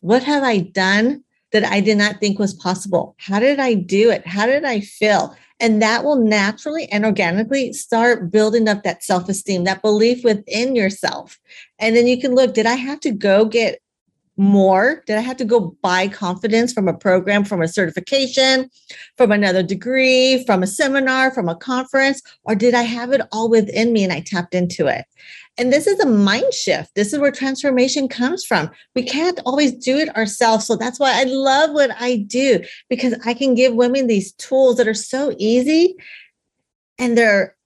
what 0.00 0.22
have 0.22 0.42
I 0.42 0.58
done 0.60 1.24
that 1.52 1.64
I 1.64 1.80
did 1.80 1.98
not 1.98 2.20
think 2.20 2.38
was 2.38 2.54
possible? 2.54 3.14
How 3.18 3.38
did 3.38 3.60
I 3.60 3.74
do 3.74 4.10
it? 4.10 4.26
How 4.26 4.46
did 4.46 4.64
I 4.64 4.80
feel? 4.80 5.36
And 5.60 5.82
that 5.82 6.02
will 6.02 6.16
naturally 6.16 6.90
and 6.90 7.04
organically 7.04 7.74
start 7.74 8.30
building 8.30 8.66
up 8.66 8.82
that 8.84 9.02
self 9.02 9.28
esteem, 9.28 9.64
that 9.64 9.82
belief 9.82 10.24
within 10.24 10.74
yourself. 10.74 11.38
And 11.78 11.94
then 11.94 12.06
you 12.06 12.18
can 12.18 12.34
look, 12.34 12.54
did 12.54 12.64
I 12.64 12.74
have 12.74 13.00
to 13.00 13.10
go 13.10 13.44
get 13.44 13.80
more? 14.38 15.02
Did 15.06 15.16
I 15.16 15.20
have 15.20 15.36
to 15.38 15.44
go 15.44 15.76
buy 15.82 16.08
confidence 16.08 16.72
from 16.72 16.88
a 16.88 16.96
program, 16.96 17.44
from 17.44 17.60
a 17.60 17.68
certification, 17.68 18.70
from 19.16 19.32
another 19.32 19.62
degree, 19.62 20.44
from 20.44 20.62
a 20.62 20.66
seminar, 20.66 21.32
from 21.32 21.48
a 21.48 21.56
conference? 21.56 22.22
Or 22.44 22.54
did 22.54 22.74
I 22.74 22.82
have 22.82 23.12
it 23.12 23.20
all 23.32 23.50
within 23.50 23.92
me 23.92 24.04
and 24.04 24.12
I 24.12 24.20
tapped 24.20 24.54
into 24.54 24.86
it? 24.86 25.04
And 25.58 25.72
this 25.72 25.88
is 25.88 25.98
a 25.98 26.06
mind 26.06 26.54
shift. 26.54 26.94
This 26.94 27.12
is 27.12 27.18
where 27.18 27.32
transformation 27.32 28.06
comes 28.06 28.44
from. 28.44 28.70
We 28.94 29.02
can't 29.02 29.40
always 29.44 29.72
do 29.72 29.98
it 29.98 30.14
ourselves. 30.16 30.66
So 30.66 30.76
that's 30.76 31.00
why 31.00 31.20
I 31.20 31.24
love 31.24 31.72
what 31.72 31.90
I 32.00 32.18
do 32.28 32.62
because 32.88 33.14
I 33.24 33.34
can 33.34 33.56
give 33.56 33.74
women 33.74 34.06
these 34.06 34.32
tools 34.34 34.76
that 34.76 34.86
are 34.86 34.94
so 34.94 35.34
easy 35.36 35.96
and 36.98 37.18
they're 37.18 37.56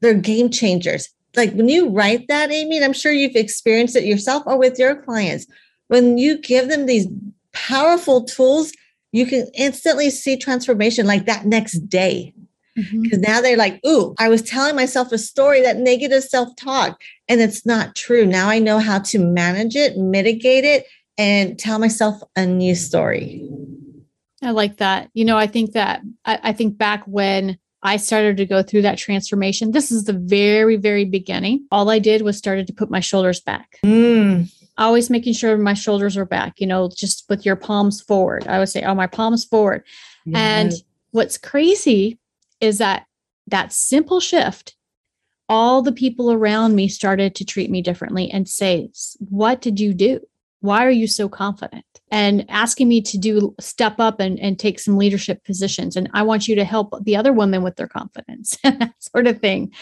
they're 0.00 0.14
game 0.14 0.50
changers. 0.50 1.08
Like 1.36 1.52
when 1.52 1.68
you 1.68 1.90
write 1.90 2.26
that, 2.28 2.50
Amy, 2.50 2.76
and 2.76 2.84
I'm 2.84 2.92
sure 2.92 3.12
you've 3.12 3.36
experienced 3.36 3.96
it 3.96 4.04
yourself 4.04 4.42
or 4.46 4.58
with 4.58 4.78
your 4.78 4.96
clients 4.96 5.46
when 5.88 6.18
you 6.18 6.38
give 6.38 6.68
them 6.68 6.86
these 6.86 7.06
powerful 7.52 8.24
tools, 8.24 8.72
you 9.12 9.26
can 9.26 9.46
instantly 9.54 10.10
see 10.10 10.36
transformation 10.36 11.06
like 11.06 11.26
that 11.26 11.46
next 11.46 11.80
day. 11.88 12.34
Because 12.76 13.18
mm-hmm. 13.18 13.20
now 13.20 13.40
they're 13.40 13.56
like, 13.56 13.80
ooh, 13.84 14.14
I 14.20 14.28
was 14.28 14.40
telling 14.40 14.76
myself 14.76 15.10
a 15.10 15.18
story, 15.18 15.60
that 15.62 15.78
negative 15.78 16.22
self 16.22 16.54
talk, 16.56 17.00
and 17.28 17.40
it's 17.40 17.66
not 17.66 17.96
true. 17.96 18.24
Now 18.24 18.48
I 18.48 18.60
know 18.60 18.78
how 18.78 19.00
to 19.00 19.18
manage 19.18 19.74
it, 19.74 19.96
mitigate 19.96 20.64
it, 20.64 20.86
and 21.16 21.58
tell 21.58 21.80
myself 21.80 22.22
a 22.36 22.46
new 22.46 22.76
story. 22.76 23.48
I 24.42 24.52
like 24.52 24.76
that. 24.76 25.10
You 25.12 25.24
know, 25.24 25.36
I 25.36 25.48
think 25.48 25.72
that 25.72 26.02
I, 26.24 26.38
I 26.44 26.52
think 26.52 26.78
back 26.78 27.02
when 27.06 27.58
I 27.82 27.96
started 27.96 28.36
to 28.38 28.46
go 28.46 28.62
through 28.62 28.82
that 28.82 28.98
transformation. 28.98 29.70
This 29.70 29.90
is 29.90 30.04
the 30.04 30.12
very, 30.12 30.76
very 30.76 31.04
beginning. 31.04 31.66
All 31.70 31.90
I 31.90 31.98
did 31.98 32.22
was 32.22 32.36
started 32.36 32.66
to 32.66 32.72
put 32.72 32.90
my 32.90 33.00
shoulders 33.00 33.40
back. 33.40 33.78
Mm. 33.84 34.52
Always 34.78 35.10
making 35.10 35.34
sure 35.34 35.58
my 35.58 35.74
shoulders 35.74 36.16
are 36.16 36.24
back, 36.24 36.60
you 36.60 36.66
know, 36.66 36.90
just 36.94 37.24
with 37.28 37.44
your 37.44 37.56
palms 37.56 38.00
forward. 38.00 38.46
I 38.46 38.58
would 38.58 38.68
say, 38.68 38.82
oh, 38.82 38.94
my 38.94 39.06
palms 39.06 39.44
forward. 39.44 39.84
And 40.34 40.72
what's 41.10 41.38
crazy 41.38 42.18
is 42.60 42.78
that 42.78 43.06
that 43.46 43.72
simple 43.72 44.20
shift, 44.20 44.76
all 45.48 45.82
the 45.82 45.92
people 45.92 46.30
around 46.30 46.74
me 46.74 46.88
started 46.88 47.34
to 47.36 47.44
treat 47.44 47.70
me 47.70 47.82
differently 47.82 48.30
and 48.30 48.48
say, 48.48 48.90
What 49.18 49.60
did 49.60 49.80
you 49.80 49.94
do? 49.94 50.20
Why 50.60 50.84
are 50.84 50.90
you 50.90 51.06
so 51.06 51.28
confident? 51.28 51.84
And 52.10 52.44
asking 52.48 52.88
me 52.88 53.00
to 53.02 53.18
do 53.18 53.54
step 53.60 53.96
up 53.98 54.20
and, 54.20 54.38
and 54.40 54.58
take 54.58 54.80
some 54.80 54.98
leadership 54.98 55.44
positions. 55.44 55.96
And 55.96 56.10
I 56.14 56.22
want 56.22 56.48
you 56.48 56.56
to 56.56 56.64
help 56.64 56.92
the 57.04 57.16
other 57.16 57.32
women 57.32 57.62
with 57.62 57.76
their 57.76 57.88
confidence 57.88 58.58
and 58.64 58.80
that 58.80 58.94
sort 58.98 59.26
of 59.26 59.40
thing. 59.40 59.72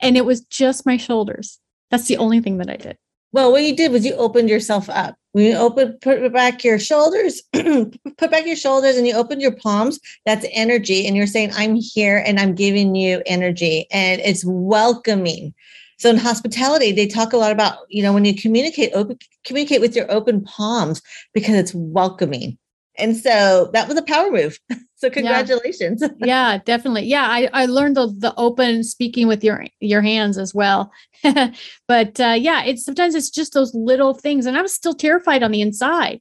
And 0.00 0.16
it 0.16 0.24
was 0.24 0.42
just 0.42 0.86
my 0.86 0.96
shoulders. 0.96 1.58
That's 1.90 2.06
the 2.06 2.18
only 2.18 2.40
thing 2.40 2.58
that 2.58 2.70
I 2.70 2.76
did. 2.76 2.96
Well, 3.32 3.52
what 3.52 3.62
you 3.62 3.76
did 3.76 3.92
was 3.92 4.04
you 4.04 4.14
opened 4.14 4.48
yourself 4.48 4.88
up. 4.90 5.16
When 5.32 5.44
you 5.44 5.54
open, 5.54 5.96
put 6.02 6.32
back 6.32 6.64
your 6.64 6.80
shoulders, 6.80 7.40
put 7.52 8.30
back 8.30 8.46
your 8.46 8.56
shoulders 8.56 8.96
and 8.96 9.06
you 9.06 9.14
open 9.14 9.38
your 9.38 9.54
palms, 9.54 10.00
that's 10.26 10.44
energy. 10.50 11.06
And 11.06 11.16
you're 11.16 11.28
saying, 11.28 11.52
I'm 11.54 11.76
here 11.76 12.22
and 12.26 12.40
I'm 12.40 12.56
giving 12.56 12.96
you 12.96 13.22
energy. 13.26 13.86
And 13.92 14.20
it's 14.22 14.44
welcoming. 14.44 15.54
So 15.98 16.10
in 16.10 16.16
hospitality, 16.16 16.90
they 16.90 17.06
talk 17.06 17.32
a 17.32 17.36
lot 17.36 17.52
about, 17.52 17.78
you 17.88 18.02
know, 18.02 18.12
when 18.12 18.24
you 18.24 18.34
communicate, 18.34 18.90
open, 18.94 19.18
communicate 19.44 19.80
with 19.80 19.94
your 19.94 20.10
open 20.10 20.42
palms 20.42 21.00
because 21.32 21.54
it's 21.54 21.74
welcoming. 21.74 22.58
And 23.00 23.16
so 23.16 23.70
that 23.72 23.88
was 23.88 23.96
a 23.96 24.02
power 24.02 24.30
move. 24.30 24.58
So 25.00 25.08
congratulations. 25.08 26.02
Yeah, 26.02 26.10
yeah 26.26 26.58
definitely. 26.58 27.06
Yeah, 27.06 27.26
I, 27.26 27.48
I 27.54 27.64
learned 27.64 27.96
the, 27.96 28.14
the 28.18 28.34
open 28.36 28.84
speaking 28.84 29.28
with 29.28 29.42
your 29.42 29.64
your 29.80 30.02
hands 30.02 30.36
as 30.36 30.54
well. 30.54 30.92
but 31.88 32.20
uh, 32.20 32.36
yeah, 32.38 32.64
it's 32.64 32.84
sometimes 32.84 33.14
it's 33.14 33.30
just 33.30 33.54
those 33.54 33.74
little 33.74 34.12
things, 34.12 34.44
and 34.44 34.58
I 34.58 34.62
was 34.62 34.74
still 34.74 34.92
terrified 34.92 35.42
on 35.42 35.52
the 35.52 35.62
inside. 35.62 36.20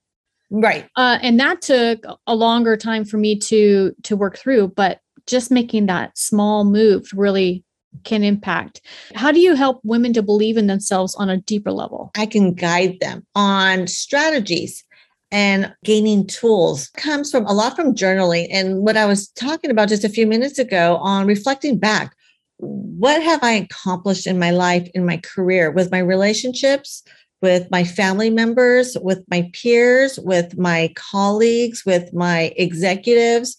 Right. 0.50 0.88
Uh, 0.95 1.19
and 1.21 1.38
that 1.41 1.62
took 1.62 2.05
a 2.25 2.36
longer 2.36 2.77
time 2.77 3.03
for 3.03 3.17
me 3.17 3.38
to 3.39 3.93
to 4.03 4.15
work 4.15 4.38
through. 4.38 4.69
But 4.69 5.01
just 5.27 5.51
making 5.51 5.88
that 5.88 6.17
small 6.17 6.63
move 6.63 7.09
really 7.13 7.65
can 8.03 8.24
impact. 8.24 8.81
How 9.15 9.31
do 9.31 9.39
you 9.39 9.55
help 9.55 9.81
women 9.83 10.13
to 10.13 10.24
believe 10.24 10.57
in 10.57 10.67
themselves 10.67 11.15
on 11.15 11.29
a 11.29 11.38
deeper 11.38 11.71
level? 11.71 12.12
I 12.17 12.25
can 12.25 12.53
guide 12.53 12.98
them 13.00 13.25
on 13.36 13.88
strategies 13.88 14.83
and 15.31 15.74
gaining 15.83 16.25
tools 16.25 16.88
comes 16.89 17.31
from 17.31 17.45
a 17.45 17.53
lot 17.53 17.75
from 17.75 17.93
journaling 17.93 18.48
and 18.51 18.79
what 18.79 18.98
I 18.98 19.05
was 19.05 19.27
talking 19.29 19.69
about 19.69 19.89
just 19.89 20.03
a 20.03 20.09
few 20.09 20.25
minutes 20.25 20.57
ago 20.57 20.98
on 20.98 21.27
reflecting 21.27 21.77
back. 21.77 22.15
What 22.57 23.21
have 23.21 23.43
I 23.43 23.51
accomplished 23.51 24.27
in 24.27 24.39
my 24.39 24.51
life, 24.51 24.89
in 24.93 25.05
my 25.05 25.17
career, 25.17 25.71
with 25.71 25.91
my 25.91 26.00
relationships, 26.00 27.03
with 27.41 27.69
my 27.71 27.83
family 27.83 28.29
members, 28.29 28.98
with 29.01 29.24
my 29.29 29.50
peers, 29.53 30.19
with 30.19 30.57
my 30.57 30.91
colleagues, 30.95 31.86
with 31.86 32.12
my 32.13 32.51
executives, 32.57 33.55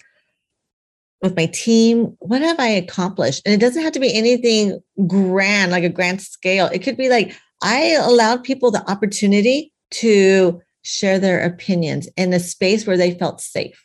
with 1.22 1.36
my 1.36 1.46
team? 1.46 2.16
What 2.18 2.42
have 2.42 2.58
I 2.58 2.68
accomplished? 2.68 3.42
And 3.46 3.54
it 3.54 3.60
doesn't 3.60 3.82
have 3.82 3.92
to 3.92 4.00
be 4.00 4.14
anything 4.14 4.80
grand, 5.06 5.72
like 5.72 5.84
a 5.84 5.88
grand 5.88 6.20
scale. 6.20 6.66
It 6.66 6.80
could 6.80 6.96
be 6.96 7.08
like 7.08 7.34
I 7.62 7.96
allowed 8.00 8.44
people 8.44 8.70
the 8.70 8.88
opportunity 8.90 9.72
to 9.92 10.60
share 10.82 11.18
their 11.18 11.40
opinions 11.44 12.08
in 12.16 12.32
a 12.32 12.40
space 12.40 12.86
where 12.86 12.96
they 12.96 13.14
felt 13.14 13.40
safe. 13.40 13.84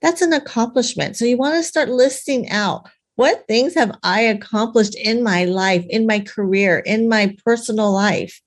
That's 0.00 0.22
an 0.22 0.32
accomplishment. 0.32 1.16
So 1.16 1.24
you 1.24 1.36
want 1.36 1.56
to 1.56 1.62
start 1.62 1.88
listing 1.88 2.48
out 2.50 2.88
what 3.16 3.48
things 3.48 3.74
have 3.74 3.90
I 4.04 4.20
accomplished 4.20 4.94
in 4.94 5.24
my 5.24 5.44
life, 5.44 5.84
in 5.90 6.06
my 6.06 6.20
career, 6.20 6.78
in 6.78 7.08
my 7.08 7.34
personal 7.44 7.92
life? 7.92 8.40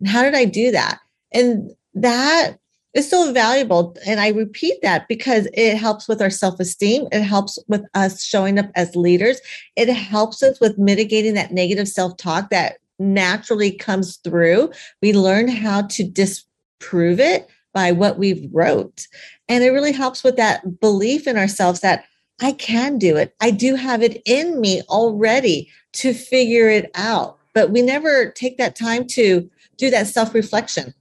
And 0.00 0.08
how 0.08 0.22
did 0.22 0.34
I 0.34 0.46
do 0.46 0.70
that? 0.70 0.98
And 1.30 1.70
that 1.92 2.56
is 2.94 3.10
so 3.10 3.32
valuable. 3.32 3.94
And 4.06 4.20
I 4.20 4.28
repeat 4.28 4.80
that 4.80 5.08
because 5.08 5.46
it 5.52 5.76
helps 5.76 6.08
with 6.08 6.22
our 6.22 6.30
self 6.30 6.58
esteem. 6.58 7.06
It 7.12 7.22
helps 7.22 7.58
with 7.68 7.84
us 7.92 8.24
showing 8.24 8.58
up 8.58 8.70
as 8.74 8.96
leaders. 8.96 9.40
It 9.76 9.92
helps 9.92 10.42
us 10.42 10.58
with 10.58 10.78
mitigating 10.78 11.34
that 11.34 11.52
negative 11.52 11.88
self 11.88 12.16
talk 12.16 12.48
that 12.48 12.78
naturally 12.98 13.72
comes 13.72 14.16
through. 14.18 14.70
We 15.02 15.12
learn 15.12 15.48
how 15.48 15.82
to 15.82 16.02
dis 16.02 16.44
prove 16.78 17.20
it 17.20 17.48
by 17.72 17.92
what 17.92 18.18
we've 18.18 18.48
wrote. 18.52 19.06
And 19.48 19.62
it 19.62 19.70
really 19.70 19.92
helps 19.92 20.24
with 20.24 20.36
that 20.36 20.80
belief 20.80 21.26
in 21.26 21.36
ourselves 21.36 21.80
that 21.80 22.04
I 22.40 22.52
can 22.52 22.98
do 22.98 23.16
it. 23.16 23.34
I 23.40 23.50
do 23.50 23.74
have 23.74 24.02
it 24.02 24.22
in 24.24 24.60
me 24.60 24.82
already 24.88 25.70
to 25.94 26.14
figure 26.14 26.68
it 26.68 26.90
out. 26.94 27.38
But 27.52 27.70
we 27.70 27.82
never 27.82 28.30
take 28.30 28.58
that 28.58 28.76
time 28.76 29.06
to 29.08 29.48
do 29.76 29.90
that 29.90 30.06
self 30.06 30.34
reflection. 30.34 30.94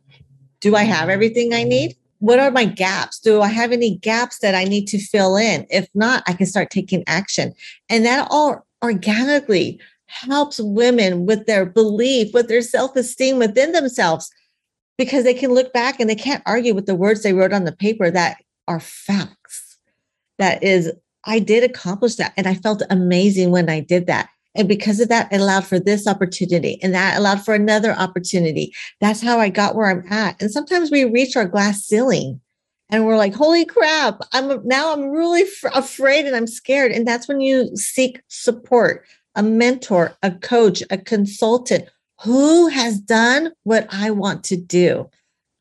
Do 0.59 0.75
I 0.75 0.83
have 0.83 1.09
everything 1.09 1.53
I 1.53 1.63
need? 1.63 1.95
What 2.19 2.39
are 2.39 2.51
my 2.51 2.65
gaps? 2.65 3.19
Do 3.19 3.41
I 3.41 3.47
have 3.47 3.71
any 3.71 3.97
gaps 3.97 4.39
that 4.39 4.55
I 4.55 4.63
need 4.63 4.87
to 4.87 4.99
fill 4.99 5.35
in? 5.35 5.65
If 5.69 5.89
not, 5.93 6.23
I 6.27 6.33
can 6.33 6.45
start 6.45 6.69
taking 6.69 7.03
action. 7.07 7.53
And 7.89 8.05
that 8.05 8.27
all 8.29 8.65
organically 8.83 9.79
helps 10.05 10.59
women 10.59 11.25
with 11.25 11.47
their 11.47 11.65
belief, 11.65 12.33
with 12.33 12.47
their 12.47 12.61
self 12.61 12.95
esteem 12.95 13.39
within 13.39 13.71
themselves 13.71 14.31
because 14.97 15.23
they 15.23 15.33
can 15.33 15.53
look 15.53 15.73
back 15.73 15.99
and 15.99 16.09
they 16.09 16.15
can't 16.15 16.43
argue 16.45 16.73
with 16.73 16.85
the 16.85 16.95
words 16.95 17.23
they 17.23 17.33
wrote 17.33 17.53
on 17.53 17.65
the 17.65 17.71
paper 17.71 18.11
that 18.11 18.37
are 18.67 18.79
facts. 18.79 19.77
That 20.39 20.63
is, 20.63 20.91
I 21.25 21.39
did 21.39 21.63
accomplish 21.63 22.15
that. 22.15 22.33
And 22.37 22.47
I 22.47 22.55
felt 22.55 22.83
amazing 22.89 23.51
when 23.51 23.69
I 23.69 23.79
did 23.79 24.07
that. 24.07 24.29
And 24.55 24.67
because 24.67 24.99
of 24.99 25.09
that, 25.09 25.31
it 25.33 25.41
allowed 25.41 25.65
for 25.65 25.79
this 25.79 26.07
opportunity 26.07 26.79
and 26.83 26.93
that 26.93 27.17
allowed 27.17 27.43
for 27.43 27.55
another 27.55 27.93
opportunity. 27.93 28.71
That's 29.01 29.21
how 29.21 29.39
I 29.39 29.49
got 29.49 29.75
where 29.75 29.89
I'm 29.89 30.05
at. 30.11 30.39
And 30.41 30.51
sometimes 30.51 30.91
we 30.91 31.05
reach 31.05 31.35
our 31.35 31.45
glass 31.45 31.81
ceiling 31.81 32.39
and 32.89 33.05
we're 33.05 33.17
like, 33.17 33.33
holy 33.33 33.65
crap, 33.65 34.21
I'm 34.31 34.65
now 34.67 34.93
I'm 34.93 35.09
really 35.09 35.41
f- 35.41 35.71
afraid 35.73 36.25
and 36.25 36.35
I'm 36.35 36.45
scared. 36.45 36.91
And 36.91 37.07
that's 37.07 37.27
when 37.27 37.41
you 37.41 37.75
seek 37.75 38.21
support, 38.27 39.05
a 39.33 39.41
mentor, 39.41 40.15
a 40.21 40.29
coach, 40.29 40.83
a 40.91 40.99
consultant 40.99 41.89
who 42.23 42.67
has 42.67 42.99
done 42.99 43.51
what 43.63 43.87
I 43.91 44.11
want 44.11 44.43
to 44.45 44.57
do. 44.57 45.09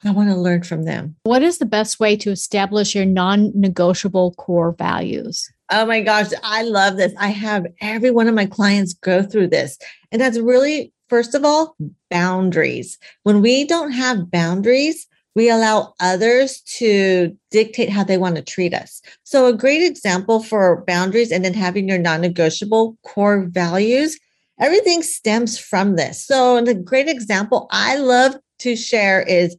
I 0.04 0.10
want 0.10 0.30
to 0.30 0.36
learn 0.36 0.62
from 0.62 0.84
them. 0.84 1.16
What 1.24 1.42
is 1.42 1.58
the 1.58 1.66
best 1.66 2.00
way 2.00 2.16
to 2.16 2.30
establish 2.30 2.94
your 2.94 3.04
non 3.04 3.52
negotiable 3.54 4.34
core 4.34 4.72
values? 4.72 5.50
Oh 5.70 5.86
my 5.86 6.00
gosh, 6.00 6.30
I 6.42 6.62
love 6.62 6.96
this. 6.96 7.12
I 7.18 7.28
have 7.28 7.66
every 7.80 8.10
one 8.10 8.28
of 8.28 8.34
my 8.34 8.46
clients 8.46 8.94
go 8.94 9.22
through 9.22 9.48
this. 9.48 9.78
And 10.10 10.20
that's 10.20 10.38
really, 10.38 10.92
first 11.08 11.34
of 11.34 11.44
all, 11.44 11.76
boundaries. 12.10 12.98
When 13.22 13.40
we 13.40 13.64
don't 13.64 13.92
have 13.92 14.30
boundaries, 14.30 15.06
we 15.34 15.48
allow 15.48 15.94
others 16.00 16.60
to 16.78 17.36
dictate 17.50 17.88
how 17.88 18.04
they 18.04 18.18
want 18.18 18.36
to 18.36 18.42
treat 18.42 18.74
us. 18.74 19.00
So, 19.22 19.46
a 19.46 19.56
great 19.56 19.82
example 19.82 20.42
for 20.42 20.84
boundaries 20.86 21.32
and 21.32 21.44
then 21.44 21.54
having 21.54 21.88
your 21.88 21.98
non 21.98 22.20
negotiable 22.20 22.96
core 23.04 23.46
values 23.48 24.18
everything 24.62 25.02
stems 25.02 25.58
from 25.58 25.96
this. 25.96 26.24
So, 26.24 26.56
a 26.56 26.74
great 26.74 27.08
example 27.08 27.66
I 27.70 27.96
love 27.96 28.36
to 28.60 28.76
share 28.76 29.20
is 29.20 29.56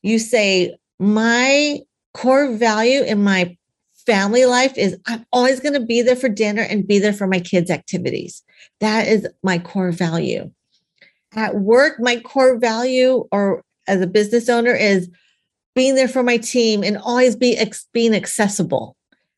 you 0.00 0.18
say, 0.18 0.76
My 0.98 1.80
core 2.14 2.52
value 2.52 3.02
in 3.02 3.22
my 3.22 3.56
family 4.06 4.46
life 4.46 4.76
is 4.76 4.98
I'm 5.06 5.24
always 5.32 5.60
going 5.60 5.74
to 5.74 5.86
be 5.86 6.02
there 6.02 6.16
for 6.16 6.28
dinner 6.28 6.62
and 6.62 6.88
be 6.88 6.98
there 6.98 7.12
for 7.12 7.26
my 7.26 7.38
kids' 7.38 7.70
activities. 7.70 8.42
That 8.80 9.06
is 9.06 9.28
my 9.42 9.58
core 9.58 9.92
value. 9.92 10.50
At 11.34 11.56
work, 11.56 12.00
my 12.00 12.18
core 12.20 12.58
value 12.58 13.28
or 13.30 13.62
as 13.86 14.00
a 14.00 14.06
business 14.06 14.48
owner 14.48 14.74
is 14.74 15.08
being 15.74 15.94
there 15.94 16.08
for 16.08 16.22
my 16.22 16.38
team 16.38 16.82
and 16.82 16.98
always 16.98 17.36
be 17.36 17.56
ex- 17.56 17.88
being 17.92 18.14
accessible 18.14 18.96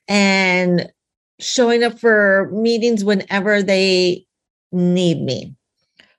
and 0.09 0.91
showing 1.41 1.83
up 1.83 1.99
for 1.99 2.51
meetings 2.53 3.05
whenever 3.05 3.63
they 3.63 4.25
need 4.75 5.23
me. 5.23 5.55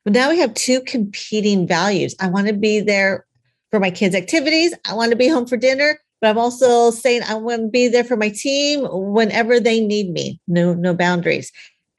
But 0.04 0.14
now 0.14 0.30
we 0.30 0.40
have 0.40 0.54
two 0.54 0.82
competing 0.82 1.68
values. 1.68 2.16
I 2.20 2.28
want 2.28 2.48
to 2.48 2.54
be 2.54 2.80
there 2.80 3.26
for 3.72 3.80
my 3.80 3.92
kids' 3.92 4.16
activities. 4.16 4.74
I 4.88 4.94
want 4.94 5.12
to 5.12 5.18
be 5.18 5.28
home 5.28 5.48
for 5.48 5.58
dinner, 5.58 6.00
but 6.22 6.30
I'm 6.30 6.38
also 6.38 6.92
saying 6.92 7.24
I 7.24 7.36
want 7.36 7.62
to 7.62 7.68
be 7.68 7.88
there 7.88 8.04
for 8.04 8.16
my 8.16 8.30
team 8.30 8.86
whenever 8.90 9.60
they 9.60 9.80
need 9.80 10.12
me. 10.12 10.40
No, 10.48 10.74
no 10.74 10.94
boundaries. 10.94 11.52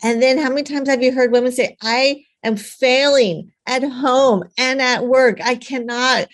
And 0.03 0.23
then 0.23 0.39
how 0.39 0.49
many 0.49 0.63
times 0.63 0.89
have 0.89 1.03
you 1.03 1.13
heard 1.13 1.33
women 1.33 1.53
say, 1.53 1.77
I 1.83 2.25
am 2.45 2.57
failing 2.57 3.53
at 3.67 3.83
home 3.83 4.45
and 4.57 4.81
at 4.81 5.07
work? 5.07 5.41
I 5.43 5.57
cannot 5.57 6.29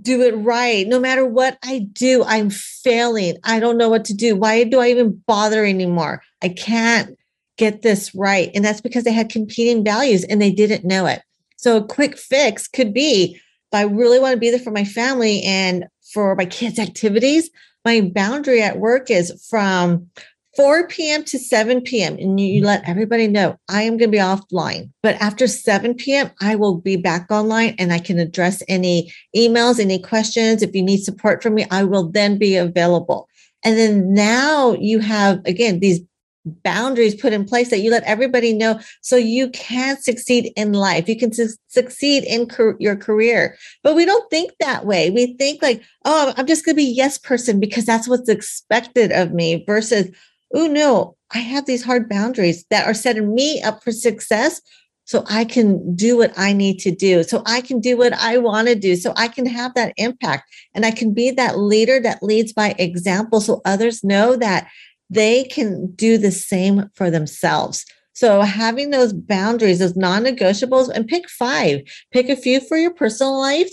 do 0.00 0.22
it 0.22 0.32
right. 0.32 0.86
No 0.86 0.98
matter 0.98 1.24
what 1.24 1.58
I 1.64 1.80
do, 1.80 2.24
I'm 2.24 2.50
failing. 2.50 3.36
I 3.44 3.60
don't 3.60 3.78
know 3.78 3.88
what 3.88 4.04
to 4.06 4.14
do. 4.14 4.36
Why 4.36 4.64
do 4.64 4.80
I 4.80 4.88
even 4.88 5.22
bother 5.26 5.64
anymore? 5.64 6.22
I 6.42 6.48
can't 6.48 7.16
get 7.62 7.82
this 7.82 8.12
right. 8.12 8.50
And 8.54 8.64
that's 8.64 8.80
because 8.80 9.04
they 9.04 9.12
had 9.12 9.30
competing 9.30 9.84
values 9.84 10.24
and 10.24 10.42
they 10.42 10.50
didn't 10.50 10.84
know 10.84 11.06
it. 11.06 11.22
So 11.56 11.76
a 11.76 11.86
quick 11.86 12.18
fix 12.18 12.66
could 12.66 12.92
be 12.92 13.40
I 13.72 13.84
really 13.84 14.18
want 14.18 14.34
to 14.34 14.38
be 14.38 14.50
there 14.50 14.58
for 14.58 14.72
my 14.72 14.84
family 14.84 15.42
and 15.44 15.86
for 16.12 16.34
my 16.34 16.44
kids' 16.44 16.78
activities, 16.78 17.48
my 17.84 18.02
boundary 18.02 18.60
at 18.60 18.78
work 18.78 19.10
is 19.10 19.32
from 19.48 20.08
4 20.56 20.88
p.m. 20.88 21.24
to 21.24 21.38
7 21.38 21.80
p.m. 21.80 22.18
and 22.18 22.38
you 22.38 22.62
let 22.64 22.86
everybody 22.86 23.26
know 23.28 23.56
I 23.70 23.82
am 23.82 23.96
going 23.96 24.10
to 24.10 24.16
be 24.16 24.18
offline. 24.18 24.90
But 25.02 25.14
after 25.22 25.46
7 25.46 25.94
p.m., 25.94 26.30
I 26.40 26.56
will 26.56 26.74
be 26.74 26.96
back 26.96 27.30
online 27.30 27.74
and 27.78 27.92
I 27.92 27.98
can 27.98 28.18
address 28.18 28.62
any 28.68 29.10
emails, 29.34 29.80
any 29.80 29.98
questions. 29.98 30.62
If 30.62 30.74
you 30.74 30.82
need 30.82 31.02
support 31.02 31.42
from 31.42 31.54
me, 31.54 31.64
I 31.70 31.84
will 31.84 32.10
then 32.10 32.36
be 32.36 32.56
available. 32.56 33.28
And 33.64 33.78
then 33.78 34.12
now 34.12 34.72
you 34.72 34.98
have, 34.98 35.40
again, 35.46 35.80
these 35.80 36.00
boundaries 36.44 37.14
put 37.14 37.32
in 37.32 37.44
place 37.44 37.70
that 37.70 37.80
you 37.80 37.90
let 37.90 38.02
everybody 38.04 38.52
know 38.52 38.80
so 39.00 39.16
you 39.16 39.48
can 39.50 40.00
succeed 40.00 40.52
in 40.56 40.72
life. 40.72 41.08
You 41.08 41.18
can 41.18 41.32
su- 41.32 41.56
succeed 41.68 42.24
in 42.24 42.48
your 42.78 42.96
career. 42.96 43.56
But 43.82 43.94
we 43.94 44.04
don't 44.04 44.28
think 44.30 44.52
that 44.58 44.84
way. 44.84 45.10
We 45.10 45.34
think 45.34 45.62
like, 45.62 45.82
oh, 46.04 46.34
I'm 46.36 46.46
just 46.46 46.64
going 46.64 46.74
to 46.74 46.82
be 46.82 46.84
yes 46.84 47.18
person 47.18 47.60
because 47.60 47.84
that's 47.84 48.08
what's 48.08 48.28
expected 48.28 49.12
of 49.12 49.32
me 49.32 49.64
versus, 49.66 50.14
oh, 50.54 50.66
no, 50.66 51.16
I 51.32 51.38
have 51.38 51.66
these 51.66 51.84
hard 51.84 52.08
boundaries 52.08 52.64
that 52.70 52.86
are 52.86 52.94
setting 52.94 53.34
me 53.34 53.62
up 53.62 53.82
for 53.82 53.92
success. 53.92 54.60
So 55.04 55.24
I 55.28 55.44
can 55.44 55.94
do 55.96 56.16
what 56.16 56.32
I 56.36 56.52
need 56.52 56.78
to 56.80 56.90
do. 56.90 57.22
So 57.24 57.42
I 57.44 57.60
can 57.60 57.80
do 57.80 57.96
what 57.96 58.12
I 58.14 58.38
want 58.38 58.68
to 58.68 58.74
do. 58.74 58.94
So 58.94 59.12
I 59.16 59.28
can 59.28 59.46
have 59.46 59.74
that 59.74 59.92
impact 59.96 60.48
and 60.74 60.86
I 60.86 60.92
can 60.92 61.12
be 61.12 61.32
that 61.32 61.58
leader 61.58 62.00
that 62.00 62.22
leads 62.22 62.52
by 62.52 62.74
example. 62.78 63.40
So 63.40 63.60
others 63.64 64.04
know 64.04 64.36
that 64.36 64.68
they 65.12 65.44
can 65.44 65.92
do 65.94 66.16
the 66.16 66.30
same 66.30 66.88
for 66.94 67.10
themselves. 67.10 67.84
So 68.14 68.40
having 68.40 68.90
those 68.90 69.12
boundaries, 69.12 69.78
those 69.78 69.96
non-negotiables, 69.96 70.88
and 70.88 71.06
pick 71.06 71.28
five. 71.28 71.80
Pick 72.12 72.28
a 72.28 72.36
few 72.36 72.60
for 72.60 72.76
your 72.76 72.94
personal 72.94 73.38
life, 73.38 73.70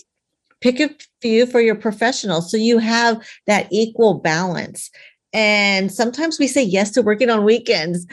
pick 0.62 0.80
a 0.80 0.90
few 1.22 1.46
for 1.46 1.62
your 1.62 1.76
professional. 1.76 2.42
So 2.42 2.58
you 2.58 2.78
have 2.80 3.26
that 3.48 3.68
equal 3.72 4.16
balance. 4.16 4.90
And 5.32 5.92
sometimes 5.92 6.40
we 6.40 6.48
say 6.48 6.64
yes 6.64 6.92
to 6.92 7.02
working 7.02 7.30
on 7.30 7.46
weekends, 7.46 8.06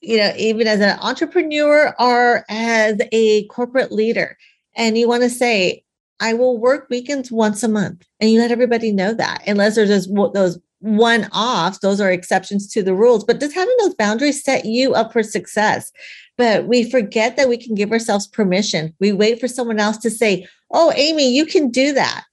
you 0.00 0.16
know, 0.16 0.32
even 0.36 0.66
as 0.66 0.80
an 0.80 0.98
entrepreneur 1.00 1.94
or 1.98 2.44
as 2.48 3.00
a 3.12 3.46
corporate 3.46 3.92
leader. 3.92 4.36
And 4.74 4.98
you 4.98 5.08
want 5.08 5.22
to 5.22 5.30
say, 5.30 5.84
I 6.20 6.34
will 6.34 6.58
work 6.58 6.88
weekends 6.90 7.30
once 7.30 7.62
a 7.62 7.68
month. 7.68 8.04
And 8.20 8.30
you 8.30 8.40
let 8.40 8.50
everybody 8.50 8.90
know 8.90 9.14
that, 9.14 9.42
unless 9.46 9.76
there's 9.76 9.88
those, 9.88 10.32
those 10.32 10.58
one 10.80 11.26
offs, 11.32 11.78
those 11.78 12.00
are 12.00 12.10
exceptions 12.10 12.68
to 12.68 12.82
the 12.82 12.94
rules, 12.94 13.24
but 13.24 13.40
does 13.40 13.54
having 13.54 13.74
those 13.80 13.94
boundaries 13.94 14.42
set 14.42 14.64
you 14.64 14.94
up 14.94 15.12
for 15.12 15.22
success? 15.22 15.90
But 16.36 16.68
we 16.68 16.88
forget 16.88 17.36
that 17.36 17.48
we 17.48 17.56
can 17.56 17.74
give 17.74 17.90
ourselves 17.90 18.28
permission. 18.28 18.94
We 19.00 19.12
wait 19.12 19.40
for 19.40 19.48
someone 19.48 19.80
else 19.80 19.96
to 19.98 20.10
say, 20.10 20.46
Oh, 20.70 20.92
Amy, 20.94 21.34
you 21.34 21.46
can 21.46 21.70
do 21.70 21.92
that. 21.94 22.24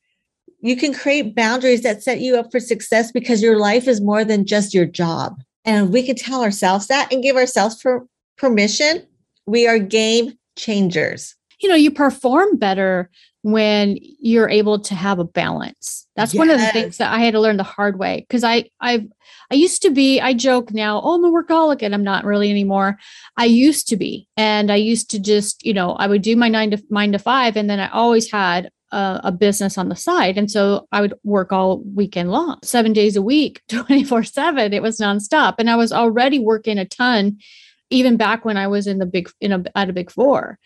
You 0.61 0.75
can 0.75 0.93
create 0.93 1.35
boundaries 1.35 1.83
that 1.83 2.03
set 2.03 2.19
you 2.19 2.37
up 2.37 2.51
for 2.51 2.59
success 2.59 3.11
because 3.11 3.41
your 3.41 3.57
life 3.57 3.87
is 3.87 4.01
more 4.01 4.23
than 4.23 4.45
just 4.45 4.73
your 4.73 4.85
job. 4.85 5.35
And 5.63 5.91
we 5.91 6.03
can 6.03 6.15
tell 6.15 6.43
ourselves 6.43 6.87
that 6.87 7.11
and 7.11 7.23
give 7.23 7.35
ourselves 7.35 7.81
for 7.81 8.05
permission. 8.37 9.05
We 9.45 9.67
are 9.67 9.79
game 9.79 10.33
changers. 10.55 11.35
You 11.59 11.69
know, 11.69 11.75
you 11.75 11.91
perform 11.91 12.57
better 12.57 13.09
when 13.45 13.99
you're 14.01 14.49
able 14.49 14.79
to 14.79 14.95
have 14.95 15.19
a 15.19 15.23
balance. 15.23 16.07
That's 16.15 16.33
yes. 16.33 16.39
one 16.39 16.49
of 16.49 16.59
the 16.59 16.65
things 16.67 16.97
that 16.97 17.13
I 17.13 17.19
had 17.19 17.33
to 17.33 17.39
learn 17.39 17.57
the 17.57 17.63
hard 17.63 17.99
way 17.99 18.25
because 18.27 18.43
I 18.43 18.71
I've 18.79 19.05
I 19.51 19.55
used 19.55 19.83
to 19.83 19.91
be 19.91 20.19
I 20.19 20.33
joke 20.33 20.73
now, 20.73 20.99
oh 21.03 21.13
I'm 21.13 21.25
a 21.25 21.31
workaholic 21.31 21.83
and 21.83 21.93
I'm 21.93 22.03
not 22.03 22.25
really 22.25 22.49
anymore. 22.49 22.97
I 23.37 23.45
used 23.45 23.87
to 23.89 23.97
be 23.97 24.27
and 24.35 24.71
I 24.71 24.77
used 24.77 25.11
to 25.11 25.19
just, 25.19 25.63
you 25.63 25.75
know, 25.75 25.91
I 25.91 26.07
would 26.07 26.23
do 26.23 26.35
my 26.35 26.49
9 26.49 26.71
to 26.71 26.83
9 26.89 27.11
to 27.11 27.19
5 27.19 27.55
and 27.55 27.69
then 27.69 27.79
I 27.79 27.87
always 27.89 28.31
had 28.31 28.71
a, 28.91 29.21
a 29.25 29.31
business 29.31 29.77
on 29.77 29.89
the 29.89 29.95
side 29.95 30.39
and 30.39 30.49
so 30.49 30.87
I 30.91 31.01
would 31.01 31.13
work 31.23 31.51
all 31.51 31.83
weekend 31.93 32.31
long, 32.31 32.57
7 32.63 32.93
days 32.93 33.15
a 33.15 33.21
week, 33.21 33.61
24/7. 33.69 34.73
It 34.73 34.81
was 34.81 34.97
nonstop 34.97 35.55
and 35.59 35.69
I 35.69 35.75
was 35.75 35.91
already 35.91 36.39
working 36.39 36.79
a 36.79 36.85
ton 36.85 37.37
even 37.91 38.17
back 38.17 38.43
when 38.43 38.57
I 38.57 38.65
was 38.65 38.87
in 38.87 38.97
the 38.97 39.05
big 39.05 39.29
in 39.39 39.51
a 39.51 39.63
at 39.75 39.89
a 39.89 39.93
big 39.93 40.09
4. 40.09 40.57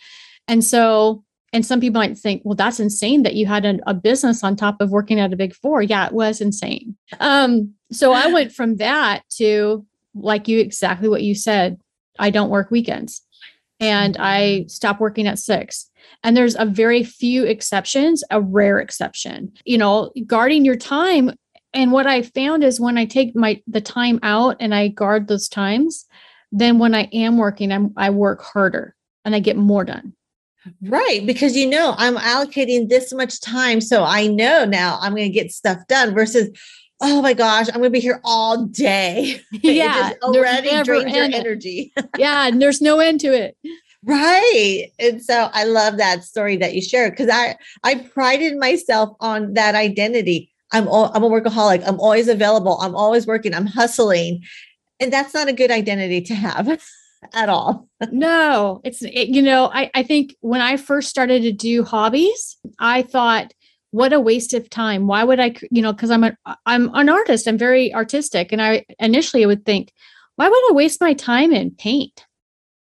And 0.49 0.63
so 0.63 1.23
and 1.53 1.65
some 1.65 1.79
people 1.79 1.99
might 1.99 2.17
think, 2.17 2.41
well, 2.45 2.55
that's 2.55 2.79
insane 2.79 3.23
that 3.23 3.35
you 3.35 3.45
had 3.45 3.65
a, 3.65 3.79
a, 3.87 3.93
business 3.93 4.43
on 4.43 4.55
top 4.55 4.81
of 4.81 4.91
working 4.91 5.19
at 5.19 5.33
a 5.33 5.35
big 5.35 5.55
four. 5.55 5.81
Yeah, 5.81 6.05
it 6.05 6.13
was 6.13 6.41
insane. 6.41 6.95
Um, 7.19 7.73
so 7.91 8.13
I 8.13 8.27
went 8.27 8.51
from 8.51 8.75
that 8.75 9.23
to 9.37 9.83
like 10.13 10.47
you 10.47 10.59
exactly 10.59 11.09
what 11.09 11.23
you 11.23 11.33
said. 11.33 11.79
I 12.19 12.29
don't 12.29 12.51
work 12.51 12.69
weekends 12.69 13.21
and 13.79 14.17
I 14.19 14.65
stop 14.67 14.99
working 14.99 15.27
at 15.27 15.39
six. 15.39 15.89
And 16.23 16.35
there's 16.35 16.55
a 16.57 16.65
very 16.65 17.03
few 17.03 17.45
exceptions, 17.45 18.23
a 18.29 18.41
rare 18.41 18.79
exception. 18.79 19.53
You 19.65 19.77
know, 19.77 20.11
guarding 20.27 20.65
your 20.65 20.75
time. 20.75 21.31
And 21.73 21.91
what 21.91 22.07
I 22.07 22.23
found 22.23 22.63
is 22.63 22.79
when 22.79 22.97
I 22.97 23.05
take 23.05 23.35
my 23.35 23.61
the 23.67 23.81
time 23.81 24.19
out 24.23 24.57
and 24.59 24.75
I 24.75 24.89
guard 24.89 25.27
those 25.27 25.47
times, 25.47 26.05
then 26.51 26.79
when 26.79 26.93
I 26.93 27.03
am 27.13 27.37
working, 27.37 27.71
I'm 27.71 27.93
I 27.95 28.09
work 28.09 28.41
harder 28.41 28.95
and 29.23 29.35
I 29.35 29.39
get 29.39 29.57
more 29.57 29.85
done. 29.85 30.13
Right. 30.81 31.25
Because 31.25 31.55
you 31.55 31.67
know, 31.67 31.95
I'm 31.97 32.17
allocating 32.17 32.89
this 32.89 33.13
much 33.13 33.41
time. 33.41 33.81
So 33.81 34.03
I 34.03 34.27
know 34.27 34.65
now 34.65 34.97
I'm 35.01 35.15
going 35.15 35.31
to 35.31 35.33
get 35.33 35.51
stuff 35.51 35.79
done 35.87 36.13
versus, 36.13 36.49
oh 37.01 37.21
my 37.21 37.33
gosh, 37.33 37.67
I'm 37.67 37.75
going 37.75 37.85
to 37.85 37.89
be 37.89 37.99
here 37.99 38.21
all 38.23 38.65
day. 38.65 39.41
Yeah. 39.51 40.13
already 40.21 40.69
drains 40.83 41.15
your 41.15 41.23
energy. 41.23 41.93
yeah. 42.17 42.47
And 42.47 42.61
there's 42.61 42.81
no 42.81 42.99
end 42.99 43.19
to 43.21 43.27
it. 43.27 43.57
Right. 44.03 44.91
And 44.97 45.21
so 45.21 45.49
I 45.53 45.65
love 45.65 45.97
that 45.97 46.23
story 46.23 46.55
that 46.57 46.73
you 46.73 46.81
shared 46.81 47.11
because 47.11 47.29
I, 47.31 47.57
I 47.83 47.95
prided 47.95 48.57
myself 48.57 49.15
on 49.19 49.53
that 49.53 49.75
identity. 49.75 50.51
I'm, 50.71 50.87
all, 50.87 51.11
I'm 51.13 51.23
a 51.23 51.29
workaholic. 51.29 51.83
I'm 51.85 51.99
always 51.99 52.27
available. 52.27 52.79
I'm 52.81 52.95
always 52.95 53.27
working. 53.27 53.53
I'm 53.53 53.65
hustling. 53.65 54.43
And 54.99 55.11
that's 55.11 55.33
not 55.33 55.47
a 55.47 55.53
good 55.53 55.71
identity 55.71 56.21
to 56.21 56.35
have. 56.35 56.81
at 57.33 57.49
all. 57.49 57.87
no, 58.11 58.81
it's, 58.83 59.01
it, 59.01 59.29
you 59.29 59.41
know, 59.41 59.69
I, 59.73 59.91
I 59.93 60.03
think 60.03 60.35
when 60.41 60.61
I 60.61 60.77
first 60.77 61.09
started 61.09 61.41
to 61.43 61.51
do 61.51 61.83
hobbies, 61.83 62.57
I 62.79 63.01
thought, 63.01 63.53
what 63.91 64.13
a 64.13 64.19
waste 64.19 64.53
of 64.53 64.69
time. 64.69 65.07
Why 65.07 65.23
would 65.23 65.39
I, 65.39 65.55
you 65.71 65.81
know, 65.81 65.91
because 65.91 66.11
I'm 66.11 66.23
a, 66.23 66.37
I'm 66.65 66.93
an 66.93 67.09
artist, 67.09 67.47
I'm 67.47 67.57
very 67.57 67.93
artistic. 67.93 68.51
And 68.51 68.61
I 68.61 68.85
initially 68.99 69.45
would 69.45 69.65
think, 69.65 69.91
why 70.35 70.47
would 70.47 70.71
I 70.71 70.73
waste 70.73 71.01
my 71.01 71.13
time 71.13 71.51
in 71.51 71.71
paint? 71.71 72.25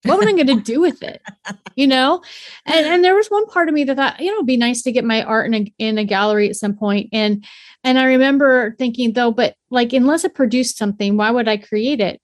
What 0.03 0.21
am 0.21 0.27
I 0.27 0.43
going 0.43 0.57
to 0.57 0.63
do 0.63 0.79
with 0.79 1.01
it? 1.03 1.21
You 1.77 1.87
know? 1.87 2.21
And, 2.65 2.85
and 2.85 3.03
there 3.03 3.15
was 3.15 3.27
one 3.27 3.47
part 3.47 3.67
of 3.67 3.73
me 3.73 3.83
that 3.83 3.97
thought, 3.97 4.21
you 4.21 4.27
know, 4.27 4.35
it'd 4.35 4.45
be 4.45 4.55
nice 4.55 4.81
to 4.83 4.93
get 4.93 5.03
my 5.03 5.23
art 5.23 5.47
in 5.47 5.53
a, 5.53 5.73
in 5.77 5.97
a 5.97 6.05
gallery 6.05 6.49
at 6.49 6.55
some 6.55 6.73
point. 6.73 7.09
And, 7.11 7.43
and 7.83 7.99
I 7.99 8.05
remember 8.05 8.77
thinking 8.79 9.11
though, 9.11 9.33
but 9.33 9.55
like, 9.69 9.91
unless 9.91 10.23
it 10.23 10.33
produced 10.33 10.77
something, 10.77 11.17
why 11.17 11.31
would 11.31 11.49
I 11.49 11.57
create 11.57 11.99
it? 11.99 12.21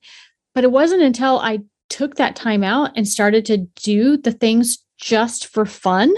But 0.55 0.63
it 0.63 0.71
wasn't 0.71 1.01
until 1.01 1.37
I 1.39 1.59
took 1.91 2.15
that 2.15 2.35
time 2.35 2.63
out 2.63 2.91
and 2.95 3.07
started 3.07 3.45
to 3.45 3.57
do 3.57 4.17
the 4.17 4.31
things 4.31 4.79
just 4.97 5.47
for 5.47 5.65
fun, 5.65 6.11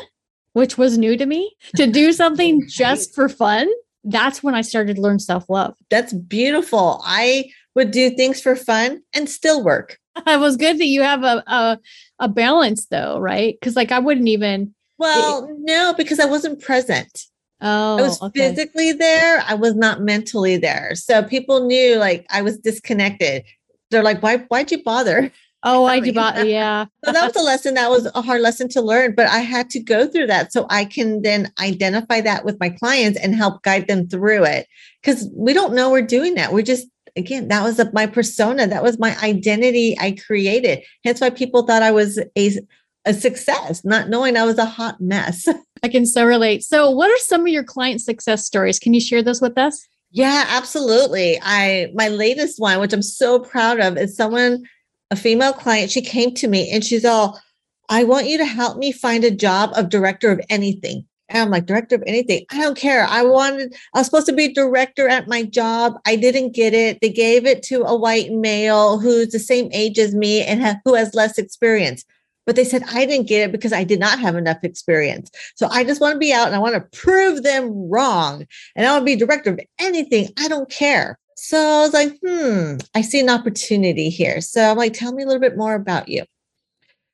which 0.54 0.78
was 0.78 0.98
new 0.98 1.18
to 1.18 1.26
me, 1.26 1.56
to 1.76 1.88
do 1.88 2.14
something 2.22 2.64
just 2.70 3.14
for 3.14 3.28
fun, 3.28 3.68
that's 4.04 4.44
when 4.44 4.56
I 4.56 4.62
started 4.62 4.98
to 4.98 5.02
learn 5.02 5.20
self 5.20 5.50
love. 5.50 5.76
That's 5.90 6.14
beautiful. 6.14 7.02
I 7.06 7.50
would 7.76 7.92
do 7.92 8.12
things 8.12 8.40
for 8.40 8.56
fun 8.56 9.02
and 9.14 9.30
still 9.30 9.64
work. 9.64 9.98
It 10.28 10.40
was 10.40 10.58
good 10.58 10.78
that 10.78 10.86
you 10.86 11.02
have 11.02 11.24
a 11.24 11.44
a, 11.48 11.80
a 12.20 12.30
balance 12.30 12.86
though, 12.86 13.18
right? 13.20 13.58
Because 13.60 13.76
like 13.76 13.92
I 13.92 13.98
wouldn't 13.98 14.28
even. 14.28 14.76
Well, 15.00 15.46
it, 15.46 15.56
no, 15.58 15.96
because 15.98 16.20
I 16.20 16.26
wasn't 16.26 16.62
present. 16.62 17.26
Oh, 17.62 17.98
I 17.98 18.02
was 18.04 18.22
okay. 18.22 18.50
physically 18.50 18.92
there. 18.92 19.44
I 19.48 19.56
was 19.56 19.74
not 19.74 20.02
mentally 20.02 20.58
there. 20.58 20.94
So 20.94 21.24
people 21.24 21.66
knew 21.66 21.96
like 21.96 22.28
I 22.30 22.44
was 22.44 22.60
disconnected. 22.60 23.44
They're 23.90 24.04
like, 24.04 24.22
why, 24.22 24.38
why'd 24.38 24.72
you 24.72 24.84
bother? 24.84 25.32
Oh, 25.63 25.86
I 25.86 25.99
do. 25.99 26.12
Yeah. 26.45 26.86
so 27.06 27.12
that 27.12 27.26
was 27.26 27.36
a 27.41 27.45
lesson 27.45 27.73
that 27.76 27.89
was 27.89 28.10
a 28.13 28.21
hard 28.21 28.41
lesson 28.41 28.67
to 28.69 28.82
learn, 28.82 29.15
but 29.15 29.28
I 29.28 29.39
had 29.39 29.69
to 29.71 29.80
go 29.80 30.08
through 30.08 30.28
that 30.28 30.52
so 30.52 30.67
I 30.69 30.86
can 30.86 31.21
then 31.21 31.52
identify 31.60 32.21
that 32.21 32.43
with 32.43 32.60
my 32.60 32.69
clients 32.69 33.19
and 33.19 33.34
help 33.34 33.63
guide 33.63 33.88
them 33.88 34.08
through 34.08 34.43
it. 34.43 34.67
Because 35.02 35.30
we 35.34 35.54
don't 35.54 35.73
know 35.73 35.89
we're 35.89 36.02
doing 36.02 36.36
that. 36.36 36.52
We're 36.52 36.63
just, 36.63 36.88
again, 37.15 37.47
that 37.47 37.63
was 37.63 37.80
a, 37.80 37.89
my 37.93 38.06
persona. 38.08 38.67
That 38.67 38.84
was 38.84 38.99
my 38.99 39.17
identity 39.23 39.97
I 39.99 40.12
created. 40.26 40.84
Hence 41.06 41.21
why 41.21 41.30
people 41.30 41.65
thought 41.65 41.82
I 41.82 41.91
was 41.91 42.19
a, 42.38 42.60
a 43.06 43.13
success, 43.13 43.86
not 43.86 44.10
knowing 44.10 44.36
I 44.36 44.43
was 44.43 44.58
a 44.58 44.65
hot 44.65 44.99
mess. 44.99 45.47
I 45.84 45.88
can 45.88 46.06
so 46.06 46.26
relate. 46.26 46.63
So, 46.63 46.89
what 46.89 47.10
are 47.10 47.17
some 47.17 47.41
of 47.41 47.47
your 47.47 47.63
client 47.63 48.02
success 48.02 48.45
stories? 48.45 48.80
Can 48.80 48.93
you 48.93 49.02
share 49.02 49.21
those 49.21 49.41
with 49.41 49.58
us? 49.58 49.86
Yeah, 50.12 50.45
absolutely. 50.47 51.39
I 51.41 51.91
my 51.93 52.08
latest 52.08 52.60
one, 52.60 52.80
which 52.80 52.93
I'm 52.93 53.02
so 53.02 53.39
proud 53.39 53.80
of, 53.80 53.97
is 53.97 54.15
someone 54.15 54.63
a 55.13 55.15
female 55.15 55.54
client, 55.54 55.91
she 55.91 56.02
came 56.02 56.34
to 56.36 56.47
me 56.47 56.69
and 56.71 56.84
she's 56.84 57.06
all, 57.06 57.39
I 57.89 58.04
want 58.04 58.28
you 58.28 58.38
to 58.39 58.45
help 58.45 58.78
me 58.78 58.91
find 58.91 59.23
a 59.23 59.32
job 59.32 59.71
of 59.76 59.89
director 59.89 60.32
of 60.32 60.41
anything. 60.49 61.06
And 61.30 61.41
I'm 61.41 61.49
like, 61.49 61.65
director 61.65 61.95
of 61.95 62.04
anything. 62.06 62.45
I 62.52 62.60
don't 62.60 62.78
care. 62.78 63.06
I 63.06 63.23
wanted, 63.23 63.73
I 63.93 63.99
was 63.99 64.08
supposed 64.08 64.28
to 64.28 64.34
be 64.34 64.54
director 64.54 65.08
at 65.08 65.28
my 65.28 65.43
job. 65.43 65.93
I 66.06 66.15
didn't 66.15 66.54
get 66.54 66.73
it. 66.73 66.99
They 67.02 67.10
gave 67.10 67.45
it 67.45 67.63
to 67.63 67.84
a 67.84 67.95
white 67.95 68.32
male 68.32 68.99
who's 68.99 69.30
the 69.30 69.39
same 69.39 69.69
age 69.71 69.97
as 69.99 70.13
me 70.13 70.43
and 70.43 70.62
ha- 70.62 70.80
who 70.84 70.95
has 70.95 71.13
less 71.13 71.38
experience. 71.38 72.04
But 72.45 72.58
they 72.58 72.65
said 72.65 72.84
I 72.89 73.06
didn't 73.06 73.30
get 73.30 73.47
it 73.47 73.52
because 73.54 73.71
I 73.71 73.86
did 73.86 73.99
not 73.99 74.19
have 74.19 74.36
enough 74.36 74.63
experience. 74.63 75.32
So 75.56 75.67
I 75.69 75.86
just 75.86 76.02
want 76.02 76.13
to 76.13 76.19
be 76.19 76.34
out 76.34 76.47
and 76.47 76.56
I 76.56 76.60
want 76.60 76.76
to 76.76 76.99
prove 76.99 77.41
them 77.41 77.89
wrong. 77.89 78.45
And 78.76 78.86
I 78.86 78.91
want 78.91 79.04
to 79.04 79.06
be 79.06 79.15
director 79.15 79.52
of 79.52 79.62
anything. 79.80 80.30
I 80.38 80.49
don't 80.49 80.69
care. 80.69 81.17
So 81.36 81.58
I 81.58 81.82
was 81.82 81.93
like, 81.93 82.19
hmm, 82.26 82.78
I 82.96 83.02
see 83.02 83.19
an 83.19 83.30
opportunity 83.30 84.10
here. 84.10 84.41
So 84.41 84.72
I'm 84.72 84.78
like, 84.78 84.93
tell 84.93 85.13
me 85.13 85.24
a 85.24 85.26
little 85.26 85.41
bit 85.41 85.58
more 85.58 85.76
about 85.76 86.10
you. 86.10 86.24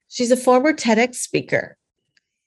She's 0.09 0.31
a 0.31 0.37
former 0.37 0.73
TEDx 0.73 1.15
speaker. 1.15 1.77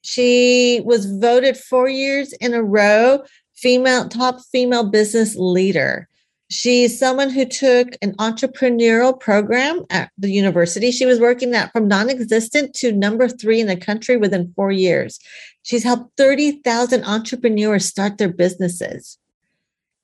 She 0.03 0.83
was 0.85 1.07
voted 1.07 1.57
four 1.57 1.89
years 1.89 2.33
in 2.35 2.55
a 2.55 2.63
row 2.63 3.23
female 3.55 4.09
top 4.09 4.41
female 4.51 4.85
business 4.85 5.37
leader. 5.37 6.09
She's 6.51 6.99
someone 6.99 7.31
who 7.31 7.47
took 7.47 7.89
an 8.03 8.15
entrepreneurial 8.17 9.19
program 9.19 9.85
at 9.89 10.11
the 10.19 10.31
university. 10.31 10.91
She 10.91 11.07
was 11.07 11.19
working 11.19 11.55
at 11.55 11.73
from 11.73 11.89
non-existent 11.89 12.75
to 12.75 12.93
number 12.93 13.27
three 13.29 13.61
in 13.61 13.69
the 13.69 13.77
country 13.77 14.19
within 14.19 14.53
four 14.55 14.71
years. 14.71 15.19
She's 15.63 15.85
helped 15.85 16.17
30,000 16.19 17.05
entrepreneurs 17.05 17.87
start 17.87 18.19
their 18.19 18.33
businesses. 18.33 19.17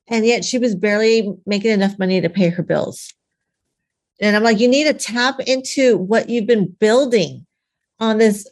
And 0.08 0.26
yet 0.26 0.44
she 0.44 0.58
was 0.58 0.74
barely 0.74 1.32
making 1.46 1.70
enough 1.70 1.98
money 1.98 2.20
to 2.20 2.30
pay 2.30 2.48
her 2.48 2.62
bills. 2.62 3.12
And 4.20 4.34
I'm 4.34 4.42
like, 4.42 4.58
you 4.58 4.68
need 4.68 4.84
to 4.84 4.94
tap 4.94 5.40
into 5.40 5.96
what 5.96 6.28
you've 6.28 6.46
been 6.46 6.66
building 6.80 7.46
on 8.00 8.18
this, 8.18 8.48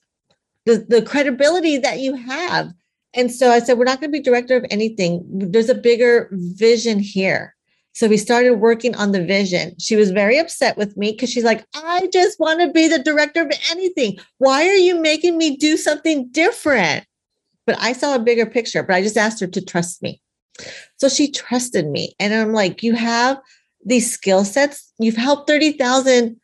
the, 0.64 0.84
the 0.88 1.02
credibility 1.02 1.78
that 1.78 1.98
you 1.98 2.14
have. 2.14 2.72
And 3.14 3.32
so 3.32 3.50
I 3.50 3.60
said, 3.60 3.78
we're 3.78 3.84
not 3.84 4.00
going 4.00 4.12
to 4.12 4.18
be 4.18 4.22
director 4.22 4.56
of 4.56 4.66
anything. 4.70 5.24
There's 5.32 5.70
a 5.70 5.74
bigger 5.74 6.28
vision 6.32 6.98
here. 6.98 7.54
So 7.94 8.08
we 8.08 8.18
started 8.18 8.56
working 8.56 8.94
on 8.94 9.12
the 9.12 9.24
vision. 9.24 9.74
She 9.78 9.96
was 9.96 10.10
very 10.10 10.36
upset 10.36 10.76
with 10.76 10.98
me 10.98 11.12
because 11.12 11.30
she's 11.30 11.44
like, 11.44 11.64
I 11.74 12.10
just 12.12 12.38
want 12.38 12.60
to 12.60 12.70
be 12.70 12.88
the 12.88 12.98
director 12.98 13.40
of 13.40 13.52
anything. 13.70 14.18
Why 14.36 14.68
are 14.68 14.74
you 14.74 15.00
making 15.00 15.38
me 15.38 15.56
do 15.56 15.78
something 15.78 16.28
different? 16.28 17.06
But 17.64 17.80
I 17.80 17.94
saw 17.94 18.14
a 18.14 18.18
bigger 18.18 18.44
picture, 18.44 18.82
but 18.82 18.94
I 18.94 19.02
just 19.02 19.16
asked 19.16 19.40
her 19.40 19.46
to 19.46 19.64
trust 19.64 20.02
me. 20.02 20.20
So 20.96 21.08
she 21.08 21.30
trusted 21.30 21.86
me. 21.86 22.14
And 22.18 22.34
I'm 22.34 22.52
like, 22.52 22.82
you 22.82 22.94
have 22.94 23.38
these 23.84 24.12
skill 24.12 24.44
sets. 24.44 24.92
You've 24.98 25.16
helped 25.16 25.48
30,000 25.48 26.40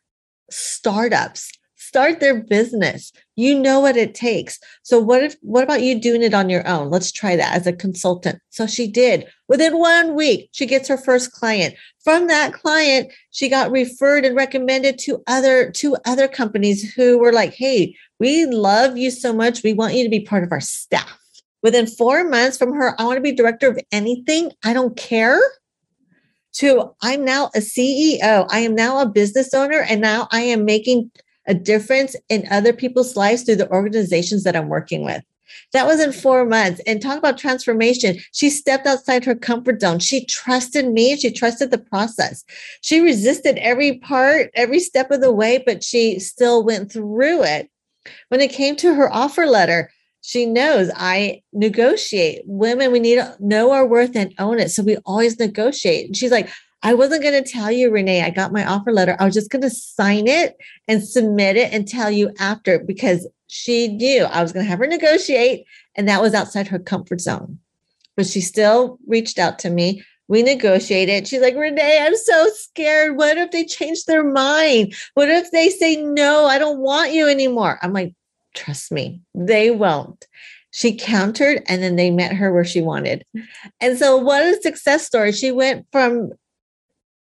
startups 0.49 1.51
start 1.75 2.19
their 2.19 2.41
business. 2.41 3.11
You 3.35 3.59
know 3.59 3.79
what 3.79 3.97
it 3.97 4.15
takes. 4.15 4.59
So 4.81 4.99
what 4.99 5.21
if 5.21 5.35
what 5.41 5.63
about 5.63 5.83
you 5.83 5.99
doing 5.99 6.23
it 6.23 6.33
on 6.33 6.49
your 6.49 6.67
own? 6.67 6.89
Let's 6.89 7.11
try 7.11 7.35
that 7.35 7.55
as 7.55 7.67
a 7.67 7.73
consultant. 7.73 8.39
So 8.49 8.65
she 8.65 8.87
did. 8.87 9.27
Within 9.47 9.77
1 9.77 10.15
week, 10.15 10.49
she 10.53 10.65
gets 10.65 10.87
her 10.87 10.97
first 10.97 11.31
client. 11.33 11.75
From 12.03 12.27
that 12.27 12.53
client, 12.53 13.11
she 13.29 13.47
got 13.47 13.69
referred 13.69 14.25
and 14.25 14.35
recommended 14.35 14.97
to 14.99 15.21
other 15.27 15.69
to 15.71 15.95
other 16.05 16.27
companies 16.27 16.93
who 16.93 17.19
were 17.19 17.31
like, 17.31 17.53
"Hey, 17.53 17.95
we 18.19 18.45
love 18.45 18.97
you 18.97 19.11
so 19.11 19.31
much. 19.31 19.63
We 19.63 19.73
want 19.73 19.93
you 19.93 20.03
to 20.03 20.09
be 20.09 20.21
part 20.21 20.43
of 20.43 20.51
our 20.51 20.61
staff." 20.61 21.19
Within 21.63 21.87
4 21.87 22.29
months 22.29 22.57
from 22.57 22.73
her, 22.73 22.99
I 22.99 23.05
want 23.05 23.17
to 23.17 23.21
be 23.21 23.31
director 23.31 23.69
of 23.69 23.79
anything. 23.91 24.51
I 24.63 24.73
don't 24.73 24.95
care 24.95 25.39
to 26.53 26.91
I'm 27.01 27.25
now 27.25 27.49
a 27.55 27.59
CEO. 27.59 28.45
I 28.51 28.59
am 28.59 28.75
now 28.75 28.99
a 28.99 29.07
business 29.09 29.53
owner 29.53 29.79
and 29.79 30.01
now 30.01 30.27
I 30.31 30.41
am 30.41 30.65
making 30.65 31.09
a 31.47 31.53
difference 31.53 32.15
in 32.29 32.47
other 32.51 32.73
people's 32.73 33.15
lives 33.15 33.43
through 33.43 33.55
the 33.55 33.71
organizations 33.71 34.43
that 34.43 34.55
I'm 34.55 34.69
working 34.69 35.03
with. 35.03 35.23
That 35.71 35.85
was 35.85 35.99
in 35.99 36.11
four 36.11 36.45
months. 36.45 36.81
And 36.85 37.01
talk 37.01 37.17
about 37.17 37.37
transformation. 37.37 38.17
She 38.31 38.49
stepped 38.49 38.87
outside 38.87 39.25
her 39.25 39.35
comfort 39.35 39.81
zone. 39.81 39.99
She 39.99 40.25
trusted 40.25 40.91
me. 40.91 41.15
She 41.17 41.31
trusted 41.31 41.71
the 41.71 41.77
process. 41.77 42.43
She 42.81 42.99
resisted 42.99 43.57
every 43.57 43.97
part, 43.99 44.51
every 44.55 44.79
step 44.79 45.11
of 45.11 45.21
the 45.21 45.33
way, 45.33 45.63
but 45.65 45.83
she 45.83 46.19
still 46.19 46.63
went 46.63 46.91
through 46.91 47.43
it. 47.43 47.69
When 48.29 48.41
it 48.41 48.51
came 48.51 48.75
to 48.77 48.93
her 48.93 49.11
offer 49.13 49.45
letter, 49.45 49.91
she 50.25 50.45
knows 50.45 50.89
I 50.95 51.41
negotiate. 51.51 52.43
Women, 52.45 52.93
we 52.93 53.01
need 53.01 53.15
to 53.15 53.35
know 53.41 53.71
our 53.71 53.85
worth 53.85 54.15
and 54.15 54.33
own 54.39 54.57
it. 54.57 54.71
So 54.71 54.81
we 54.81 54.95
always 55.05 55.37
negotiate. 55.37 56.05
And 56.07 56.15
she's 56.15 56.31
like, 56.31 56.49
I 56.81 56.93
wasn't 56.93 57.23
going 57.23 57.43
to 57.43 57.49
tell 57.49 57.69
you, 57.69 57.91
Renee, 57.91 58.23
I 58.23 58.29
got 58.29 58.53
my 58.53 58.65
offer 58.65 58.93
letter. 58.93 59.17
I 59.19 59.25
was 59.25 59.33
just 59.33 59.51
going 59.51 59.63
to 59.63 59.69
sign 59.69 60.27
it 60.27 60.55
and 60.87 61.03
submit 61.03 61.57
it 61.57 61.73
and 61.73 61.85
tell 61.85 62.09
you 62.09 62.31
after 62.39 62.79
because 62.79 63.27
she 63.47 63.89
knew 63.89 64.23
I 64.23 64.41
was 64.41 64.53
going 64.53 64.65
to 64.65 64.69
have 64.69 64.79
her 64.79 64.87
negotiate. 64.87 65.65
And 65.95 66.07
that 66.07 66.21
was 66.21 66.33
outside 66.33 66.69
her 66.69 66.79
comfort 66.79 67.19
zone. 67.19 67.59
But 68.15 68.25
she 68.25 68.39
still 68.39 68.99
reached 69.05 69.37
out 69.37 69.59
to 69.59 69.69
me. 69.69 70.03
We 70.29 70.41
negotiated. 70.41 71.27
She's 71.27 71.41
like, 71.41 71.55
Renee, 71.55 71.99
I'm 72.01 72.15
so 72.15 72.47
scared. 72.53 73.17
What 73.17 73.37
if 73.37 73.51
they 73.51 73.65
change 73.65 74.05
their 74.05 74.23
mind? 74.23 74.95
What 75.15 75.27
if 75.27 75.51
they 75.51 75.69
say, 75.69 75.97
no, 75.97 76.45
I 76.45 76.59
don't 76.59 76.79
want 76.79 77.11
you 77.11 77.27
anymore? 77.27 77.77
I'm 77.81 77.91
like, 77.91 78.15
trust 78.53 78.91
me, 78.91 79.21
they 79.33 79.71
won't 79.71 80.27
she 80.73 80.95
countered 80.95 81.61
and 81.67 81.81
then 81.81 81.95
they 81.95 82.09
met 82.09 82.33
her 82.33 82.51
where 82.51 82.65
she 82.65 82.81
wanted. 82.81 83.23
And 83.79 83.97
so, 83.97 84.17
what 84.17 84.43
a 84.43 84.59
success 84.59 85.05
story. 85.05 85.31
She 85.31 85.51
went 85.51 85.85
from 85.91 86.31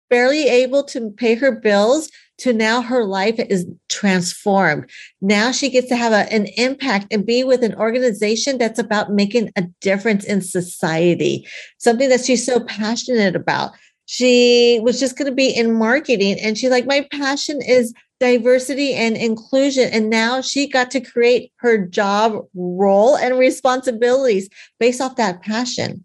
barely 0.09 0.47
able 0.47 0.83
to 0.83 1.11
pay 1.11 1.35
her 1.35 1.51
bills 1.51 2.09
to 2.39 2.53
now 2.53 2.81
her 2.81 3.03
life 3.03 3.39
is 3.39 3.65
transformed. 3.89 4.89
Now 5.21 5.51
she 5.51 5.69
gets 5.69 5.87
to 5.87 5.95
have 5.95 6.13
a, 6.13 6.31
an 6.31 6.47
impact 6.57 7.07
and 7.09 7.25
be 7.25 7.43
with 7.43 7.63
an 7.63 7.73
organization 7.75 8.57
that's 8.57 8.79
about 8.79 9.11
making 9.11 9.51
a 9.55 9.63
difference 9.81 10.23
in 10.23 10.41
society, 10.41 11.47
something 11.79 12.09
that 12.09 12.23
she's 12.23 12.45
so 12.45 12.59
passionate 12.59 13.35
about. 13.35 13.71
She 14.05 14.79
was 14.83 14.99
just 14.99 15.17
going 15.17 15.29
to 15.29 15.35
be 15.35 15.49
in 15.49 15.73
marketing 15.73 16.37
and 16.39 16.57
she's 16.57 16.69
like, 16.69 16.85
my 16.85 17.07
passion 17.11 17.59
is 17.61 17.93
diversity 18.19 18.93
and 18.93 19.15
inclusion. 19.15 19.89
And 19.91 20.09
now 20.09 20.41
she 20.41 20.67
got 20.67 20.91
to 20.91 21.01
create 21.01 21.51
her 21.57 21.77
job 21.77 22.45
role 22.55 23.15
and 23.15 23.37
responsibilities 23.37 24.49
based 24.79 25.01
off 25.01 25.15
that 25.17 25.41
passion. 25.41 26.03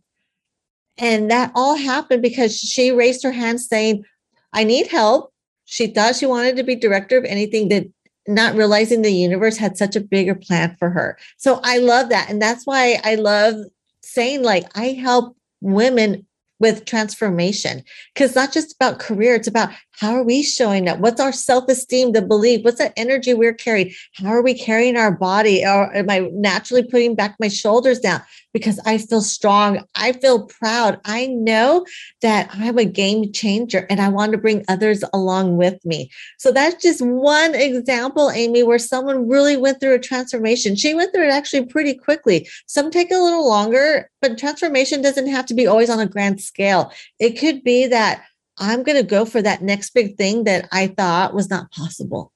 And 0.98 1.31
that 1.31 1.53
all 1.55 1.77
happened 1.77 2.22
because 2.22 2.59
she 2.59 2.92
raised 2.92 3.22
her 3.22 3.33
hand 3.33 3.61
saying, 3.61 4.05
I 4.53 4.64
need 4.64 4.88
help. 4.88 5.33
She 5.64 5.87
thought 5.87 6.16
she 6.16 6.27
wanted 6.27 6.57
to 6.57 6.62
be 6.62 6.77
director 6.77 7.16
of 7.16 7.25
anything 7.25 7.68
that 7.70 7.87
not 8.29 8.55
realizing 8.55 9.03
the 9.03 9.11
universe 9.11 9.57
had 9.57 9.77
such 9.77 9.96
a 9.96 10.01
bigger 10.01 10.35
plan 10.35 10.77
for 10.79 10.90
her. 10.90 11.18
So 11.38 11.61
I 11.64 11.79
love 11.79 12.11
that. 12.11 12.29
And 12.31 12.40
that's 12.40 12.66
why 12.66 13.01
I 13.05 13.16
love 13.16 13.55
saying, 14.03 14.42
like, 14.42 14.66
I 14.77 14.88
help 14.88 15.37
women 15.61 16.27
with 16.62 16.85
transformation 16.85 17.83
because 18.14 18.37
not 18.37 18.53
just 18.53 18.77
about 18.77 19.01
career 19.01 19.35
it's 19.35 19.48
about 19.48 19.70
how 20.03 20.15
are 20.17 20.25
we 20.25 20.43
showing 20.43 20.88
up 20.88 20.99
what's 20.99 21.21
our 21.21 21.33
self-esteem 21.33 22.11
the 22.11 22.21
belief 22.21 22.65
what's 22.65 22.79
that 22.79 22.93
energy 22.97 23.35
we're 23.35 23.55
carrying 23.55 23.93
how 24.15 24.29
are 24.29 24.43
we 24.43 24.53
carrying 24.53 24.97
our 24.97 25.12
body 25.12 25.65
or 25.65 25.95
am 25.95 26.11
i 26.11 26.19
naturally 26.33 26.83
putting 26.83 27.15
back 27.15 27.37
my 27.38 27.47
shoulders 27.47 28.01
down 28.01 28.21
because 28.53 28.79
I 28.85 28.99
feel 28.99 29.23
strong. 29.23 29.85
I 29.95 30.12
feel 30.12 30.47
proud. 30.47 31.01
I 31.05 31.27
know 31.27 31.87
that 32.21 32.51
I'm 32.53 32.79
a 32.79 32.85
game 32.85 33.33
changer 33.33 33.87
and 33.88 34.01
I 34.01 34.09
want 34.09 34.33
to 34.33 34.38
bring 34.38 34.65
others 34.69 35.03
along 35.12 35.57
with 35.57 35.85
me. 35.85 36.11
So 36.38 36.53
that's 36.53 36.83
just 36.83 37.01
one 37.01 37.55
example, 37.55 38.31
Amy, 38.31 38.62
where 38.62 38.79
someone 38.79 39.29
really 39.29 39.57
went 39.57 39.81
through 39.81 39.95
a 39.95 39.99
transformation. 39.99 40.77
She 40.77 40.95
went 40.95 41.12
through 41.12 41.29
it 41.29 41.33
actually 41.33 41.67
pretty 41.67 41.95
quickly. 41.95 42.49
Some 42.67 42.91
take 42.91 43.11
a 43.11 43.19
little 43.19 43.49
longer, 43.49 44.11
but 44.21 44.38
transformation 44.38 45.03
doesn't 45.03 45.29
have 45.29 45.47
to 45.47 45.55
be 45.55 45.67
always 45.67 45.91
on 45.91 46.01
a 46.01 46.07
grand 46.07 46.41
scale. 46.41 46.93
It 47.19 47.38
could 47.38 47.65
be 47.65 47.87
that 47.87 48.23
I'm 48.62 48.85
going 48.85 48.96
to 48.96 49.03
go 49.03 49.25
for 49.25 49.42
that 49.42 49.61
next 49.62 49.92
big 49.92 50.16
thing 50.16 50.44
that 50.44 50.68
I 50.70 50.87
thought 50.87 51.35
was 51.35 51.51
not 51.51 51.72
possible. 51.72 52.33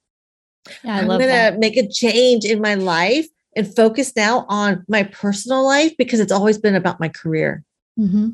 Yeah, 0.82 0.96
I 0.96 0.98
am 0.98 1.06
going 1.06 1.20
to 1.20 1.56
make 1.58 1.76
a 1.76 1.88
change 1.88 2.44
in 2.44 2.60
my 2.60 2.74
life 2.74 3.26
and 3.54 3.74
focus 3.74 4.12
now 4.16 4.44
on 4.48 4.84
my 4.88 5.04
personal 5.04 5.64
life 5.64 5.96
because 5.96 6.18
it's 6.18 6.32
always 6.32 6.58
been 6.58 6.74
about 6.74 6.98
my 6.98 7.08
career. 7.08 7.62
Mm-hmm. 7.98 8.30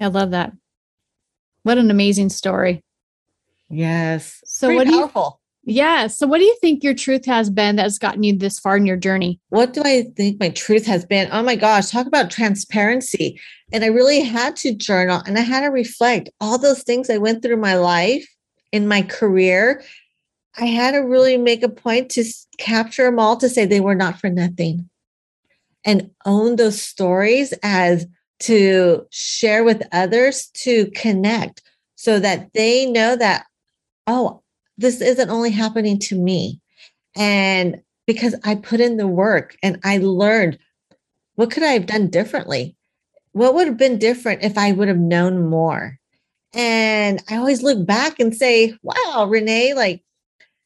I 0.00 0.08
love 0.08 0.32
that. 0.32 0.52
What 1.62 1.78
an 1.78 1.90
amazing 1.90 2.30
story. 2.30 2.82
Yes. 3.70 4.42
So 4.44 4.66
Pretty 4.66 4.90
what 4.90 5.00
powerful. 5.00 5.40
Yeah. 5.64 6.08
So 6.08 6.26
what 6.26 6.38
do 6.38 6.44
you 6.44 6.56
think 6.60 6.82
your 6.82 6.94
truth 6.94 7.24
has 7.26 7.48
been 7.48 7.76
that's 7.76 7.98
gotten 7.98 8.24
you 8.24 8.36
this 8.36 8.58
far 8.58 8.76
in 8.76 8.84
your 8.84 8.96
journey? 8.96 9.38
What 9.50 9.72
do 9.72 9.82
I 9.84 10.06
think 10.16 10.40
my 10.40 10.48
truth 10.48 10.86
has 10.86 11.04
been? 11.04 11.28
Oh 11.30 11.42
my 11.42 11.54
gosh, 11.54 11.90
talk 11.90 12.06
about 12.06 12.30
transparency. 12.30 13.40
And 13.72 13.84
I 13.84 13.88
really 13.88 14.20
had 14.20 14.56
to 14.56 14.74
journal 14.74 15.22
and 15.24 15.38
I 15.38 15.42
had 15.42 15.60
to 15.60 15.68
reflect 15.68 16.30
all 16.40 16.58
those 16.58 16.82
things 16.82 17.08
I 17.08 17.18
went 17.18 17.42
through 17.42 17.58
my 17.58 17.74
life 17.74 18.26
in 18.72 18.88
my 18.88 19.02
career 19.02 19.82
I 20.58 20.66
had 20.66 20.92
to 20.92 20.98
really 20.98 21.36
make 21.36 21.62
a 21.62 21.68
point 21.68 22.10
to 22.12 22.24
capture 22.58 23.04
them 23.04 23.18
all 23.18 23.36
to 23.38 23.48
say 23.48 23.64
they 23.64 23.80
were 23.80 23.94
not 23.94 24.20
for 24.20 24.28
nothing 24.28 24.88
and 25.84 26.10
own 26.26 26.56
those 26.56 26.80
stories 26.80 27.54
as 27.62 28.06
to 28.40 29.06
share 29.10 29.64
with 29.64 29.82
others 29.92 30.48
to 30.54 30.90
connect 30.94 31.62
so 31.94 32.18
that 32.20 32.52
they 32.52 32.86
know 32.86 33.16
that, 33.16 33.46
oh, 34.06 34.42
this 34.78 35.00
isn't 35.00 35.30
only 35.30 35.50
happening 35.50 35.98
to 36.00 36.16
me. 36.16 36.60
And 37.16 37.80
because 38.06 38.34
I 38.44 38.54
put 38.54 38.80
in 38.80 38.96
the 38.96 39.06
work 39.06 39.56
and 39.62 39.78
I 39.84 39.98
learned 39.98 40.58
what 41.34 41.50
could 41.50 41.62
I 41.62 41.72
have 41.72 41.86
done 41.86 42.08
differently? 42.08 42.76
What 43.32 43.54
would 43.54 43.66
have 43.66 43.78
been 43.78 43.98
different 43.98 44.42
if 44.42 44.58
I 44.58 44.72
would 44.72 44.88
have 44.88 44.98
known 44.98 45.48
more? 45.48 45.98
And 46.52 47.22
I 47.30 47.36
always 47.36 47.62
look 47.62 47.86
back 47.86 48.20
and 48.20 48.34
say, 48.34 48.76
wow, 48.82 49.26
Renee, 49.28 49.72
like 49.72 50.02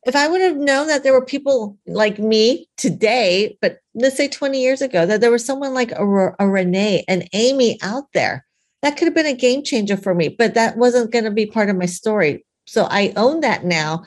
if 0.05 0.16
I 0.16 0.29
would 0.29 0.40
have 0.40 0.57
known 0.57 0.88
that 0.88 1.03
there 1.03 1.12
were 1.12 1.25
people 1.25 1.77
like 1.87 2.19
me 2.19 2.69
today, 2.77 3.57
but 3.61 3.79
let's 3.95 4.16
say 4.16 4.29
20 4.29 4.61
years 4.61 4.81
ago, 4.81 5.07
that 5.07 5.21
there 5.21 5.31
was 5.31 5.45
someone 5.45 5.75
like 5.75 5.92
a, 5.92 6.35
a 6.38 6.49
Renee 6.49 7.05
and 7.09 7.29
Amy 7.33 7.79
out 7.83 8.05
there 8.14 8.47
that 8.83 8.97
could 8.97 9.07
have 9.07 9.14
been 9.14 9.27
a 9.27 9.35
game 9.35 9.64
changer 9.64 9.97
for 9.97 10.14
me, 10.14 10.29
but 10.29 10.55
that 10.55 10.77
wasn't 10.77 11.11
going 11.11 11.25
to 11.25 11.31
be 11.31 11.47
part 11.47 11.69
of 11.69 11.77
my 11.77 11.87
story. 11.87 12.45
So 12.66 12.87
I 12.90 13.12
own 13.16 13.40
that 13.40 13.64
now. 13.64 14.05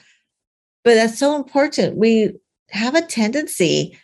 But 0.84 0.96
that's 0.96 1.20
so 1.20 1.36
important. 1.36 1.98
We 1.98 2.34
have 2.72 2.96
a 2.96 3.02
tendency, 3.02 3.98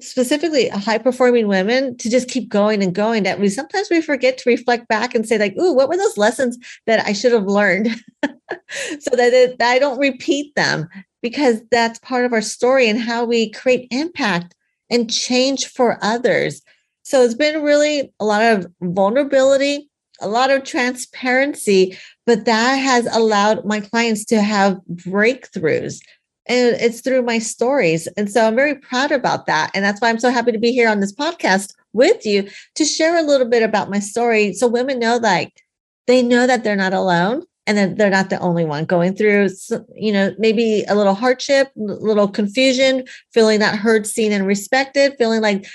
specifically 0.00 0.68
high 0.68 0.98
performing 0.98 1.46
women, 1.46 1.96
to 1.98 2.10
just 2.10 2.28
keep 2.28 2.48
going 2.48 2.82
and 2.82 2.94
going. 2.94 3.22
That 3.22 3.38
we 3.38 3.48
sometimes 3.48 3.88
we 3.90 4.00
forget 4.00 4.38
to 4.38 4.50
reflect 4.50 4.88
back 4.88 5.14
and 5.14 5.26
say, 5.26 5.38
like, 5.38 5.56
"Ooh, 5.56 5.74
what 5.74 5.88
were 5.88 5.96
those 5.96 6.18
lessons 6.18 6.58
that 6.86 7.06
I 7.06 7.12
should 7.12 7.32
have 7.32 7.46
learned?" 7.46 7.88
so 8.22 9.10
that, 9.12 9.32
it, 9.32 9.58
that 9.58 9.70
I 9.70 9.78
don't 9.78 9.98
repeat 9.98 10.54
them 10.54 10.88
because 11.22 11.60
that's 11.70 11.98
part 12.00 12.24
of 12.24 12.32
our 12.32 12.42
story 12.42 12.88
and 12.88 13.00
how 13.00 13.24
we 13.24 13.50
create 13.50 13.88
impact 13.90 14.54
and 14.90 15.10
change 15.10 15.66
for 15.66 15.98
others. 16.02 16.62
So 17.02 17.22
it's 17.22 17.34
been 17.34 17.62
really 17.62 18.12
a 18.20 18.24
lot 18.24 18.42
of 18.42 18.66
vulnerability, 18.82 19.88
a 20.20 20.28
lot 20.28 20.50
of 20.50 20.64
transparency, 20.64 21.96
but 22.28 22.44
that 22.44 22.74
has 22.74 23.06
allowed 23.16 23.64
my 23.64 23.80
clients 23.80 24.22
to 24.26 24.42
have 24.42 24.78
breakthroughs. 24.92 25.98
And 26.44 26.76
it's 26.78 27.00
through 27.00 27.22
my 27.22 27.38
stories. 27.38 28.06
And 28.18 28.30
so 28.30 28.46
I'm 28.46 28.54
very 28.54 28.74
proud 28.74 29.12
about 29.12 29.46
that. 29.46 29.70
And 29.72 29.82
that's 29.82 29.98
why 30.02 30.10
I'm 30.10 30.18
so 30.18 30.28
happy 30.28 30.52
to 30.52 30.58
be 30.58 30.70
here 30.70 30.90
on 30.90 31.00
this 31.00 31.14
podcast 31.14 31.72
with 31.94 32.26
you 32.26 32.46
to 32.74 32.84
share 32.84 33.16
a 33.16 33.22
little 33.22 33.48
bit 33.48 33.62
about 33.62 33.88
my 33.88 33.98
story 33.98 34.52
so 34.52 34.68
women 34.68 34.98
know 34.98 35.16
like 35.16 35.64
they 36.06 36.20
know 36.20 36.46
that 36.46 36.64
they're 36.64 36.76
not 36.76 36.92
alone 36.92 37.44
and 37.66 37.78
that 37.78 37.96
they're 37.96 38.10
not 38.10 38.28
the 38.28 38.38
only 38.40 38.66
one 38.66 38.84
going 38.84 39.16
through 39.16 39.48
you 39.96 40.12
know 40.12 40.34
maybe 40.38 40.84
a 40.86 40.94
little 40.94 41.14
hardship 41.14 41.68
a 41.76 41.80
little 41.80 42.28
confusion 42.28 43.04
feeling 43.32 43.58
not 43.58 43.74
heard 43.74 44.06
seen 44.06 44.32
and 44.32 44.46
respected 44.46 45.14
feeling 45.16 45.40
like 45.40 45.66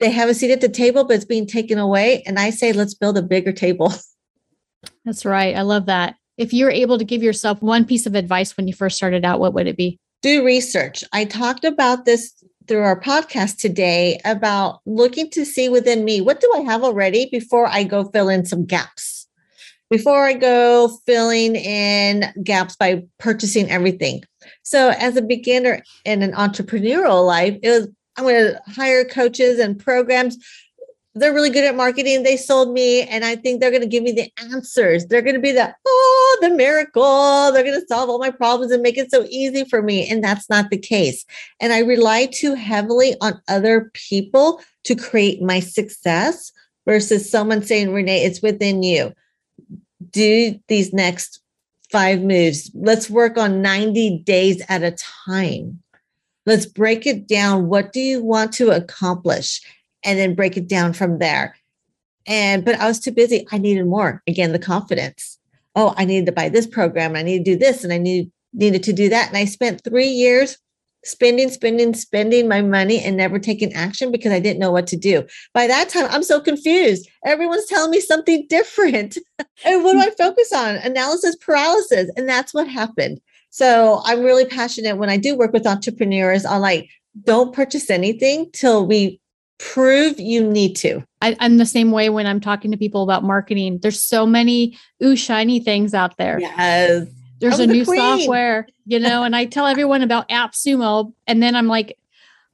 they 0.00 0.10
have 0.12 0.28
a 0.28 0.34
seat 0.34 0.52
at 0.52 0.60
the 0.60 0.68
table, 0.68 1.04
but 1.04 1.16
it's 1.16 1.24
being 1.24 1.46
taken 1.46 1.78
away. 1.78 2.22
And 2.24 2.38
I 2.38 2.50
say, 2.50 2.72
let's 2.72 2.94
build 2.94 3.18
a 3.18 3.22
bigger 3.22 3.52
table. 3.52 3.92
That's 5.04 5.24
right. 5.24 5.56
I 5.56 5.62
love 5.62 5.86
that. 5.86 6.16
If 6.36 6.52
you're 6.52 6.70
able 6.70 6.98
to 6.98 7.04
give 7.04 7.22
yourself 7.22 7.60
one 7.62 7.84
piece 7.84 8.06
of 8.06 8.14
advice 8.14 8.56
when 8.56 8.68
you 8.68 8.74
first 8.74 8.96
started 8.96 9.24
out, 9.24 9.40
what 9.40 9.54
would 9.54 9.66
it 9.66 9.76
be? 9.76 9.98
Do 10.22 10.44
research. 10.44 11.02
I 11.12 11.24
talked 11.24 11.64
about 11.64 12.04
this 12.04 12.32
through 12.66 12.82
our 12.82 13.00
podcast 13.00 13.58
today 13.58 14.20
about 14.24 14.80
looking 14.84 15.30
to 15.30 15.44
see 15.44 15.68
within 15.68 16.04
me 16.04 16.20
what 16.20 16.40
do 16.40 16.52
I 16.54 16.60
have 16.60 16.84
already 16.84 17.28
before 17.30 17.66
I 17.66 17.82
go 17.82 18.04
fill 18.04 18.28
in 18.28 18.44
some 18.44 18.64
gaps. 18.64 19.26
Before 19.90 20.26
I 20.26 20.34
go 20.34 20.88
filling 21.06 21.56
in 21.56 22.26
gaps 22.44 22.76
by 22.76 23.04
purchasing 23.18 23.70
everything. 23.70 24.22
So, 24.62 24.90
as 24.90 25.16
a 25.16 25.22
beginner 25.22 25.82
in 26.04 26.22
an 26.22 26.32
entrepreneurial 26.32 27.26
life, 27.26 27.58
it 27.62 27.70
was 27.70 27.88
I'm 28.18 28.24
going 28.24 28.52
to 28.52 28.60
hire 28.66 29.04
coaches 29.04 29.60
and 29.60 29.78
programs. 29.78 30.36
They're 31.14 31.32
really 31.32 31.50
good 31.50 31.64
at 31.64 31.74
marketing. 31.74 32.22
They 32.22 32.36
sold 32.36 32.72
me, 32.72 33.02
and 33.02 33.24
I 33.24 33.34
think 33.34 33.60
they're 33.60 33.70
going 33.70 33.82
to 33.82 33.88
give 33.88 34.04
me 34.04 34.12
the 34.12 34.30
answers. 34.52 35.06
They're 35.06 35.22
going 35.22 35.34
to 35.34 35.40
be 35.40 35.52
the, 35.52 35.74
oh, 35.86 36.38
the 36.40 36.50
miracle. 36.50 37.50
They're 37.52 37.64
going 37.64 37.80
to 37.80 37.86
solve 37.88 38.08
all 38.08 38.18
my 38.18 38.30
problems 38.30 38.70
and 38.72 38.82
make 38.82 38.98
it 38.98 39.10
so 39.10 39.26
easy 39.28 39.64
for 39.64 39.82
me. 39.82 40.08
And 40.08 40.22
that's 40.22 40.48
not 40.48 40.70
the 40.70 40.78
case. 40.78 41.24
And 41.60 41.72
I 41.72 41.80
rely 41.80 42.26
too 42.26 42.54
heavily 42.54 43.16
on 43.20 43.40
other 43.48 43.90
people 43.94 44.60
to 44.84 44.94
create 44.94 45.42
my 45.42 45.60
success 45.60 46.52
versus 46.86 47.30
someone 47.30 47.62
saying, 47.62 47.92
Renee, 47.92 48.24
it's 48.24 48.42
within 48.42 48.82
you. 48.82 49.12
Do 50.10 50.58
these 50.68 50.92
next 50.92 51.40
five 51.90 52.22
moves. 52.22 52.70
Let's 52.74 53.10
work 53.10 53.36
on 53.38 53.62
90 53.62 54.20
days 54.20 54.62
at 54.68 54.82
a 54.82 54.96
time. 55.26 55.82
Let's 56.46 56.66
break 56.66 57.06
it 57.06 57.26
down. 57.26 57.68
What 57.68 57.92
do 57.92 58.00
you 58.00 58.22
want 58.22 58.52
to 58.54 58.70
accomplish? 58.70 59.60
And 60.04 60.18
then 60.18 60.34
break 60.34 60.56
it 60.56 60.68
down 60.68 60.92
from 60.92 61.18
there. 61.18 61.56
And, 62.26 62.64
but 62.64 62.76
I 62.76 62.86
was 62.86 63.00
too 63.00 63.10
busy. 63.10 63.46
I 63.50 63.58
needed 63.58 63.86
more. 63.86 64.22
Again, 64.26 64.52
the 64.52 64.58
confidence. 64.58 65.38
Oh, 65.74 65.94
I 65.96 66.04
needed 66.04 66.26
to 66.26 66.32
buy 66.32 66.48
this 66.48 66.66
program. 66.66 67.16
I 67.16 67.22
need 67.22 67.44
to 67.44 67.52
do 67.52 67.58
this 67.58 67.84
and 67.84 67.92
I 67.92 67.98
need, 67.98 68.30
needed 68.52 68.82
to 68.84 68.92
do 68.92 69.08
that. 69.08 69.28
And 69.28 69.36
I 69.36 69.44
spent 69.44 69.82
three 69.82 70.08
years 70.08 70.58
spending, 71.04 71.50
spending, 71.50 71.94
spending 71.94 72.48
my 72.48 72.60
money 72.60 73.00
and 73.00 73.16
never 73.16 73.38
taking 73.38 73.72
action 73.72 74.12
because 74.12 74.32
I 74.32 74.40
didn't 74.40 74.58
know 74.58 74.70
what 74.70 74.86
to 74.88 74.96
do. 74.96 75.24
By 75.54 75.66
that 75.66 75.88
time, 75.88 76.06
I'm 76.10 76.22
so 76.22 76.40
confused. 76.40 77.08
Everyone's 77.24 77.66
telling 77.66 77.90
me 77.90 78.00
something 78.00 78.46
different. 78.48 79.16
and 79.64 79.84
what 79.84 79.92
do 79.92 80.00
I 80.00 80.10
focus 80.10 80.52
on? 80.52 80.76
Analysis 80.76 81.36
paralysis. 81.36 82.10
And 82.16 82.28
that's 82.28 82.52
what 82.52 82.68
happened. 82.68 83.20
So 83.50 84.02
I'm 84.04 84.22
really 84.22 84.44
passionate 84.44 84.98
when 84.98 85.08
I 85.08 85.16
do 85.16 85.36
work 85.36 85.52
with 85.52 85.66
entrepreneurs 85.66 86.44
on 86.44 86.60
like, 86.60 86.88
don't 87.24 87.54
purchase 87.54 87.90
anything 87.90 88.50
till 88.52 88.86
we 88.86 89.20
prove 89.58 90.18
you 90.18 90.48
need 90.48 90.74
to. 90.76 91.04
I, 91.20 91.36
am 91.40 91.58
the 91.58 91.66
same 91.66 91.90
way 91.90 92.08
when 92.10 92.26
I'm 92.26 92.40
talking 92.40 92.70
to 92.70 92.76
people 92.76 93.02
about 93.02 93.24
marketing. 93.24 93.78
There's 93.82 94.00
so 94.00 94.26
many 94.26 94.78
ooh 95.02 95.16
shiny 95.16 95.60
things 95.60 95.94
out 95.94 96.16
there. 96.16 96.40
Yes. 96.40 97.08
There's 97.40 97.60
a 97.60 97.66
the 97.66 97.72
new 97.72 97.84
queen. 97.84 98.00
software, 98.00 98.66
you 98.84 98.98
know, 98.98 99.22
and 99.22 99.36
I 99.36 99.44
tell 99.44 99.66
everyone 99.66 100.02
about 100.02 100.28
AppSumo, 100.28 101.12
and 101.26 101.42
then 101.42 101.54
I'm 101.54 101.68
like, 101.68 101.96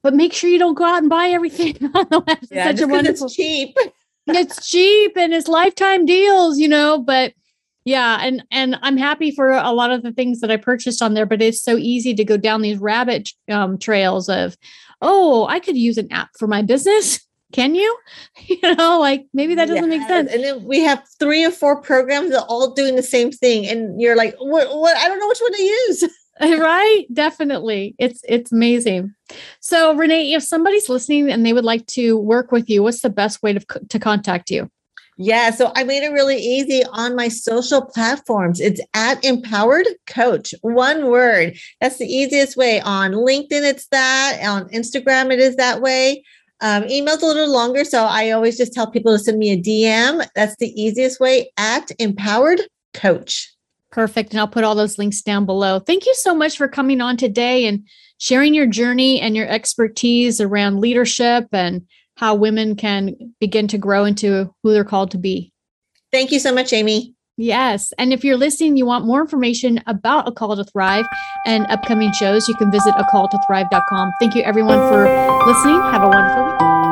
but 0.02 0.14
make 0.14 0.34
sure 0.34 0.50
you 0.50 0.58
don't 0.58 0.74
go 0.74 0.84
out 0.84 0.98
and 0.98 1.08
buy 1.08 1.28
everything 1.28 1.76
on 1.94 2.06
the 2.10 2.20
web. 2.20 2.38
Yeah, 2.50 2.66
such 2.70 2.80
a 2.80 2.86
wonderful 2.86 3.26
it's 3.26 3.34
cheap. 3.34 3.76
it's 4.26 4.70
cheap 4.70 5.16
and 5.16 5.32
it's 5.32 5.48
lifetime 5.48 6.04
deals, 6.04 6.58
you 6.58 6.68
know, 6.68 6.98
but 6.98 7.32
yeah, 7.86 8.18
and 8.22 8.44
and 8.50 8.78
I'm 8.82 8.96
happy 8.96 9.30
for 9.30 9.50
a 9.50 9.72
lot 9.72 9.90
of 9.90 10.02
the 10.02 10.12
things 10.12 10.40
that 10.40 10.50
I 10.50 10.56
purchased 10.56 11.02
on 11.02 11.14
there, 11.14 11.26
but 11.26 11.42
it's 11.42 11.62
so 11.62 11.76
easy 11.76 12.14
to 12.14 12.24
go 12.24 12.36
down 12.36 12.62
these 12.62 12.78
rabbit 12.78 13.30
um, 13.50 13.78
trails 13.78 14.28
of, 14.28 14.56
oh, 15.02 15.46
I 15.46 15.60
could 15.60 15.76
use 15.76 15.98
an 15.98 16.10
app 16.12 16.30
for 16.38 16.46
my 16.46 16.62
business. 16.62 17.20
Can 17.52 17.74
you? 17.74 17.96
You 18.46 18.74
know, 18.74 18.98
like 18.98 19.26
maybe 19.32 19.54
that 19.54 19.66
doesn't 19.66 19.90
yes. 19.90 19.98
make 19.98 20.08
sense. 20.08 20.32
And 20.32 20.42
then 20.42 20.64
we 20.64 20.80
have 20.80 21.02
three 21.18 21.44
or 21.44 21.50
four 21.50 21.80
programs 21.80 22.30
that 22.32 22.44
all 22.44 22.72
doing 22.72 22.96
the 22.96 23.02
same 23.02 23.30
thing, 23.30 23.66
and 23.66 24.00
you're 24.00 24.16
like, 24.16 24.34
what? 24.38 24.76
What? 24.76 24.96
I 24.96 25.08
don't 25.08 25.18
know 25.18 25.28
which 25.28 25.40
one 25.40 25.52
to 25.52 25.62
use. 25.62 26.04
right 26.40 27.06
definitely 27.12 27.94
it's 27.98 28.20
it's 28.28 28.50
amazing 28.50 29.14
so 29.60 29.94
renee 29.94 30.34
if 30.34 30.42
somebody's 30.42 30.88
listening 30.88 31.30
and 31.30 31.46
they 31.46 31.52
would 31.52 31.64
like 31.64 31.86
to 31.86 32.18
work 32.18 32.50
with 32.50 32.68
you 32.68 32.82
what's 32.82 33.02
the 33.02 33.10
best 33.10 33.40
way 33.40 33.52
to, 33.52 33.64
to 33.88 34.00
contact 34.00 34.50
you 34.50 34.68
yeah, 35.16 35.50
so 35.50 35.70
I 35.76 35.84
made 35.84 36.02
it 36.02 36.12
really 36.12 36.38
easy 36.38 36.82
on 36.92 37.14
my 37.14 37.28
social 37.28 37.84
platforms. 37.84 38.60
It's 38.60 38.80
at 38.94 39.24
empowered 39.24 39.86
coach, 40.06 40.54
one 40.62 41.06
word. 41.06 41.56
That's 41.80 41.98
the 41.98 42.06
easiest 42.06 42.56
way. 42.56 42.80
On 42.80 43.12
LinkedIn, 43.12 43.46
it's 43.50 43.86
that. 43.88 44.40
On 44.44 44.68
Instagram, 44.70 45.32
it 45.32 45.38
is 45.38 45.56
that 45.56 45.80
way. 45.80 46.24
Um, 46.60 46.84
email's 46.88 47.22
a 47.22 47.26
little 47.26 47.52
longer, 47.52 47.84
so 47.84 48.04
I 48.04 48.30
always 48.30 48.56
just 48.56 48.72
tell 48.72 48.90
people 48.90 49.12
to 49.12 49.18
send 49.18 49.38
me 49.38 49.52
a 49.52 49.60
DM. 49.60 50.26
That's 50.34 50.56
the 50.56 50.68
easiest 50.80 51.20
way 51.20 51.50
at 51.56 51.90
empowered 51.98 52.60
coach. 52.92 53.52
Perfect. 53.90 54.32
And 54.32 54.40
I'll 54.40 54.48
put 54.48 54.64
all 54.64 54.74
those 54.74 54.98
links 54.98 55.22
down 55.22 55.46
below. 55.46 55.78
Thank 55.78 56.06
you 56.06 56.14
so 56.16 56.34
much 56.34 56.56
for 56.56 56.66
coming 56.66 57.00
on 57.00 57.16
today 57.16 57.66
and 57.66 57.86
sharing 58.18 58.54
your 58.54 58.66
journey 58.66 59.20
and 59.20 59.36
your 59.36 59.46
expertise 59.46 60.40
around 60.40 60.80
leadership 60.80 61.46
and 61.52 61.82
how 62.16 62.34
women 62.34 62.76
can 62.76 63.34
begin 63.40 63.68
to 63.68 63.78
grow 63.78 64.04
into 64.04 64.52
who 64.62 64.72
they're 64.72 64.84
called 64.84 65.10
to 65.12 65.18
be. 65.18 65.52
Thank 66.12 66.30
you 66.30 66.38
so 66.38 66.54
much, 66.54 66.72
Amy. 66.72 67.14
Yes. 67.36 67.92
And 67.98 68.12
if 68.12 68.22
you're 68.24 68.36
listening, 68.36 68.76
you 68.76 68.86
want 68.86 69.04
more 69.04 69.20
information 69.20 69.80
about 69.86 70.28
A 70.28 70.32
Call 70.32 70.54
to 70.56 70.64
Thrive 70.64 71.06
and 71.46 71.66
upcoming 71.66 72.12
shows, 72.12 72.46
you 72.48 72.54
can 72.54 72.70
visit 72.70 72.94
a 72.96 73.04
call 73.10 73.28
to 73.28 73.38
thrive.com. 73.46 74.12
Thank 74.20 74.36
you, 74.36 74.42
everyone, 74.42 74.78
for 74.88 75.04
listening. 75.46 75.80
Have 75.80 76.04
a 76.04 76.08
wonderful 76.08 76.44
week. 76.44 76.83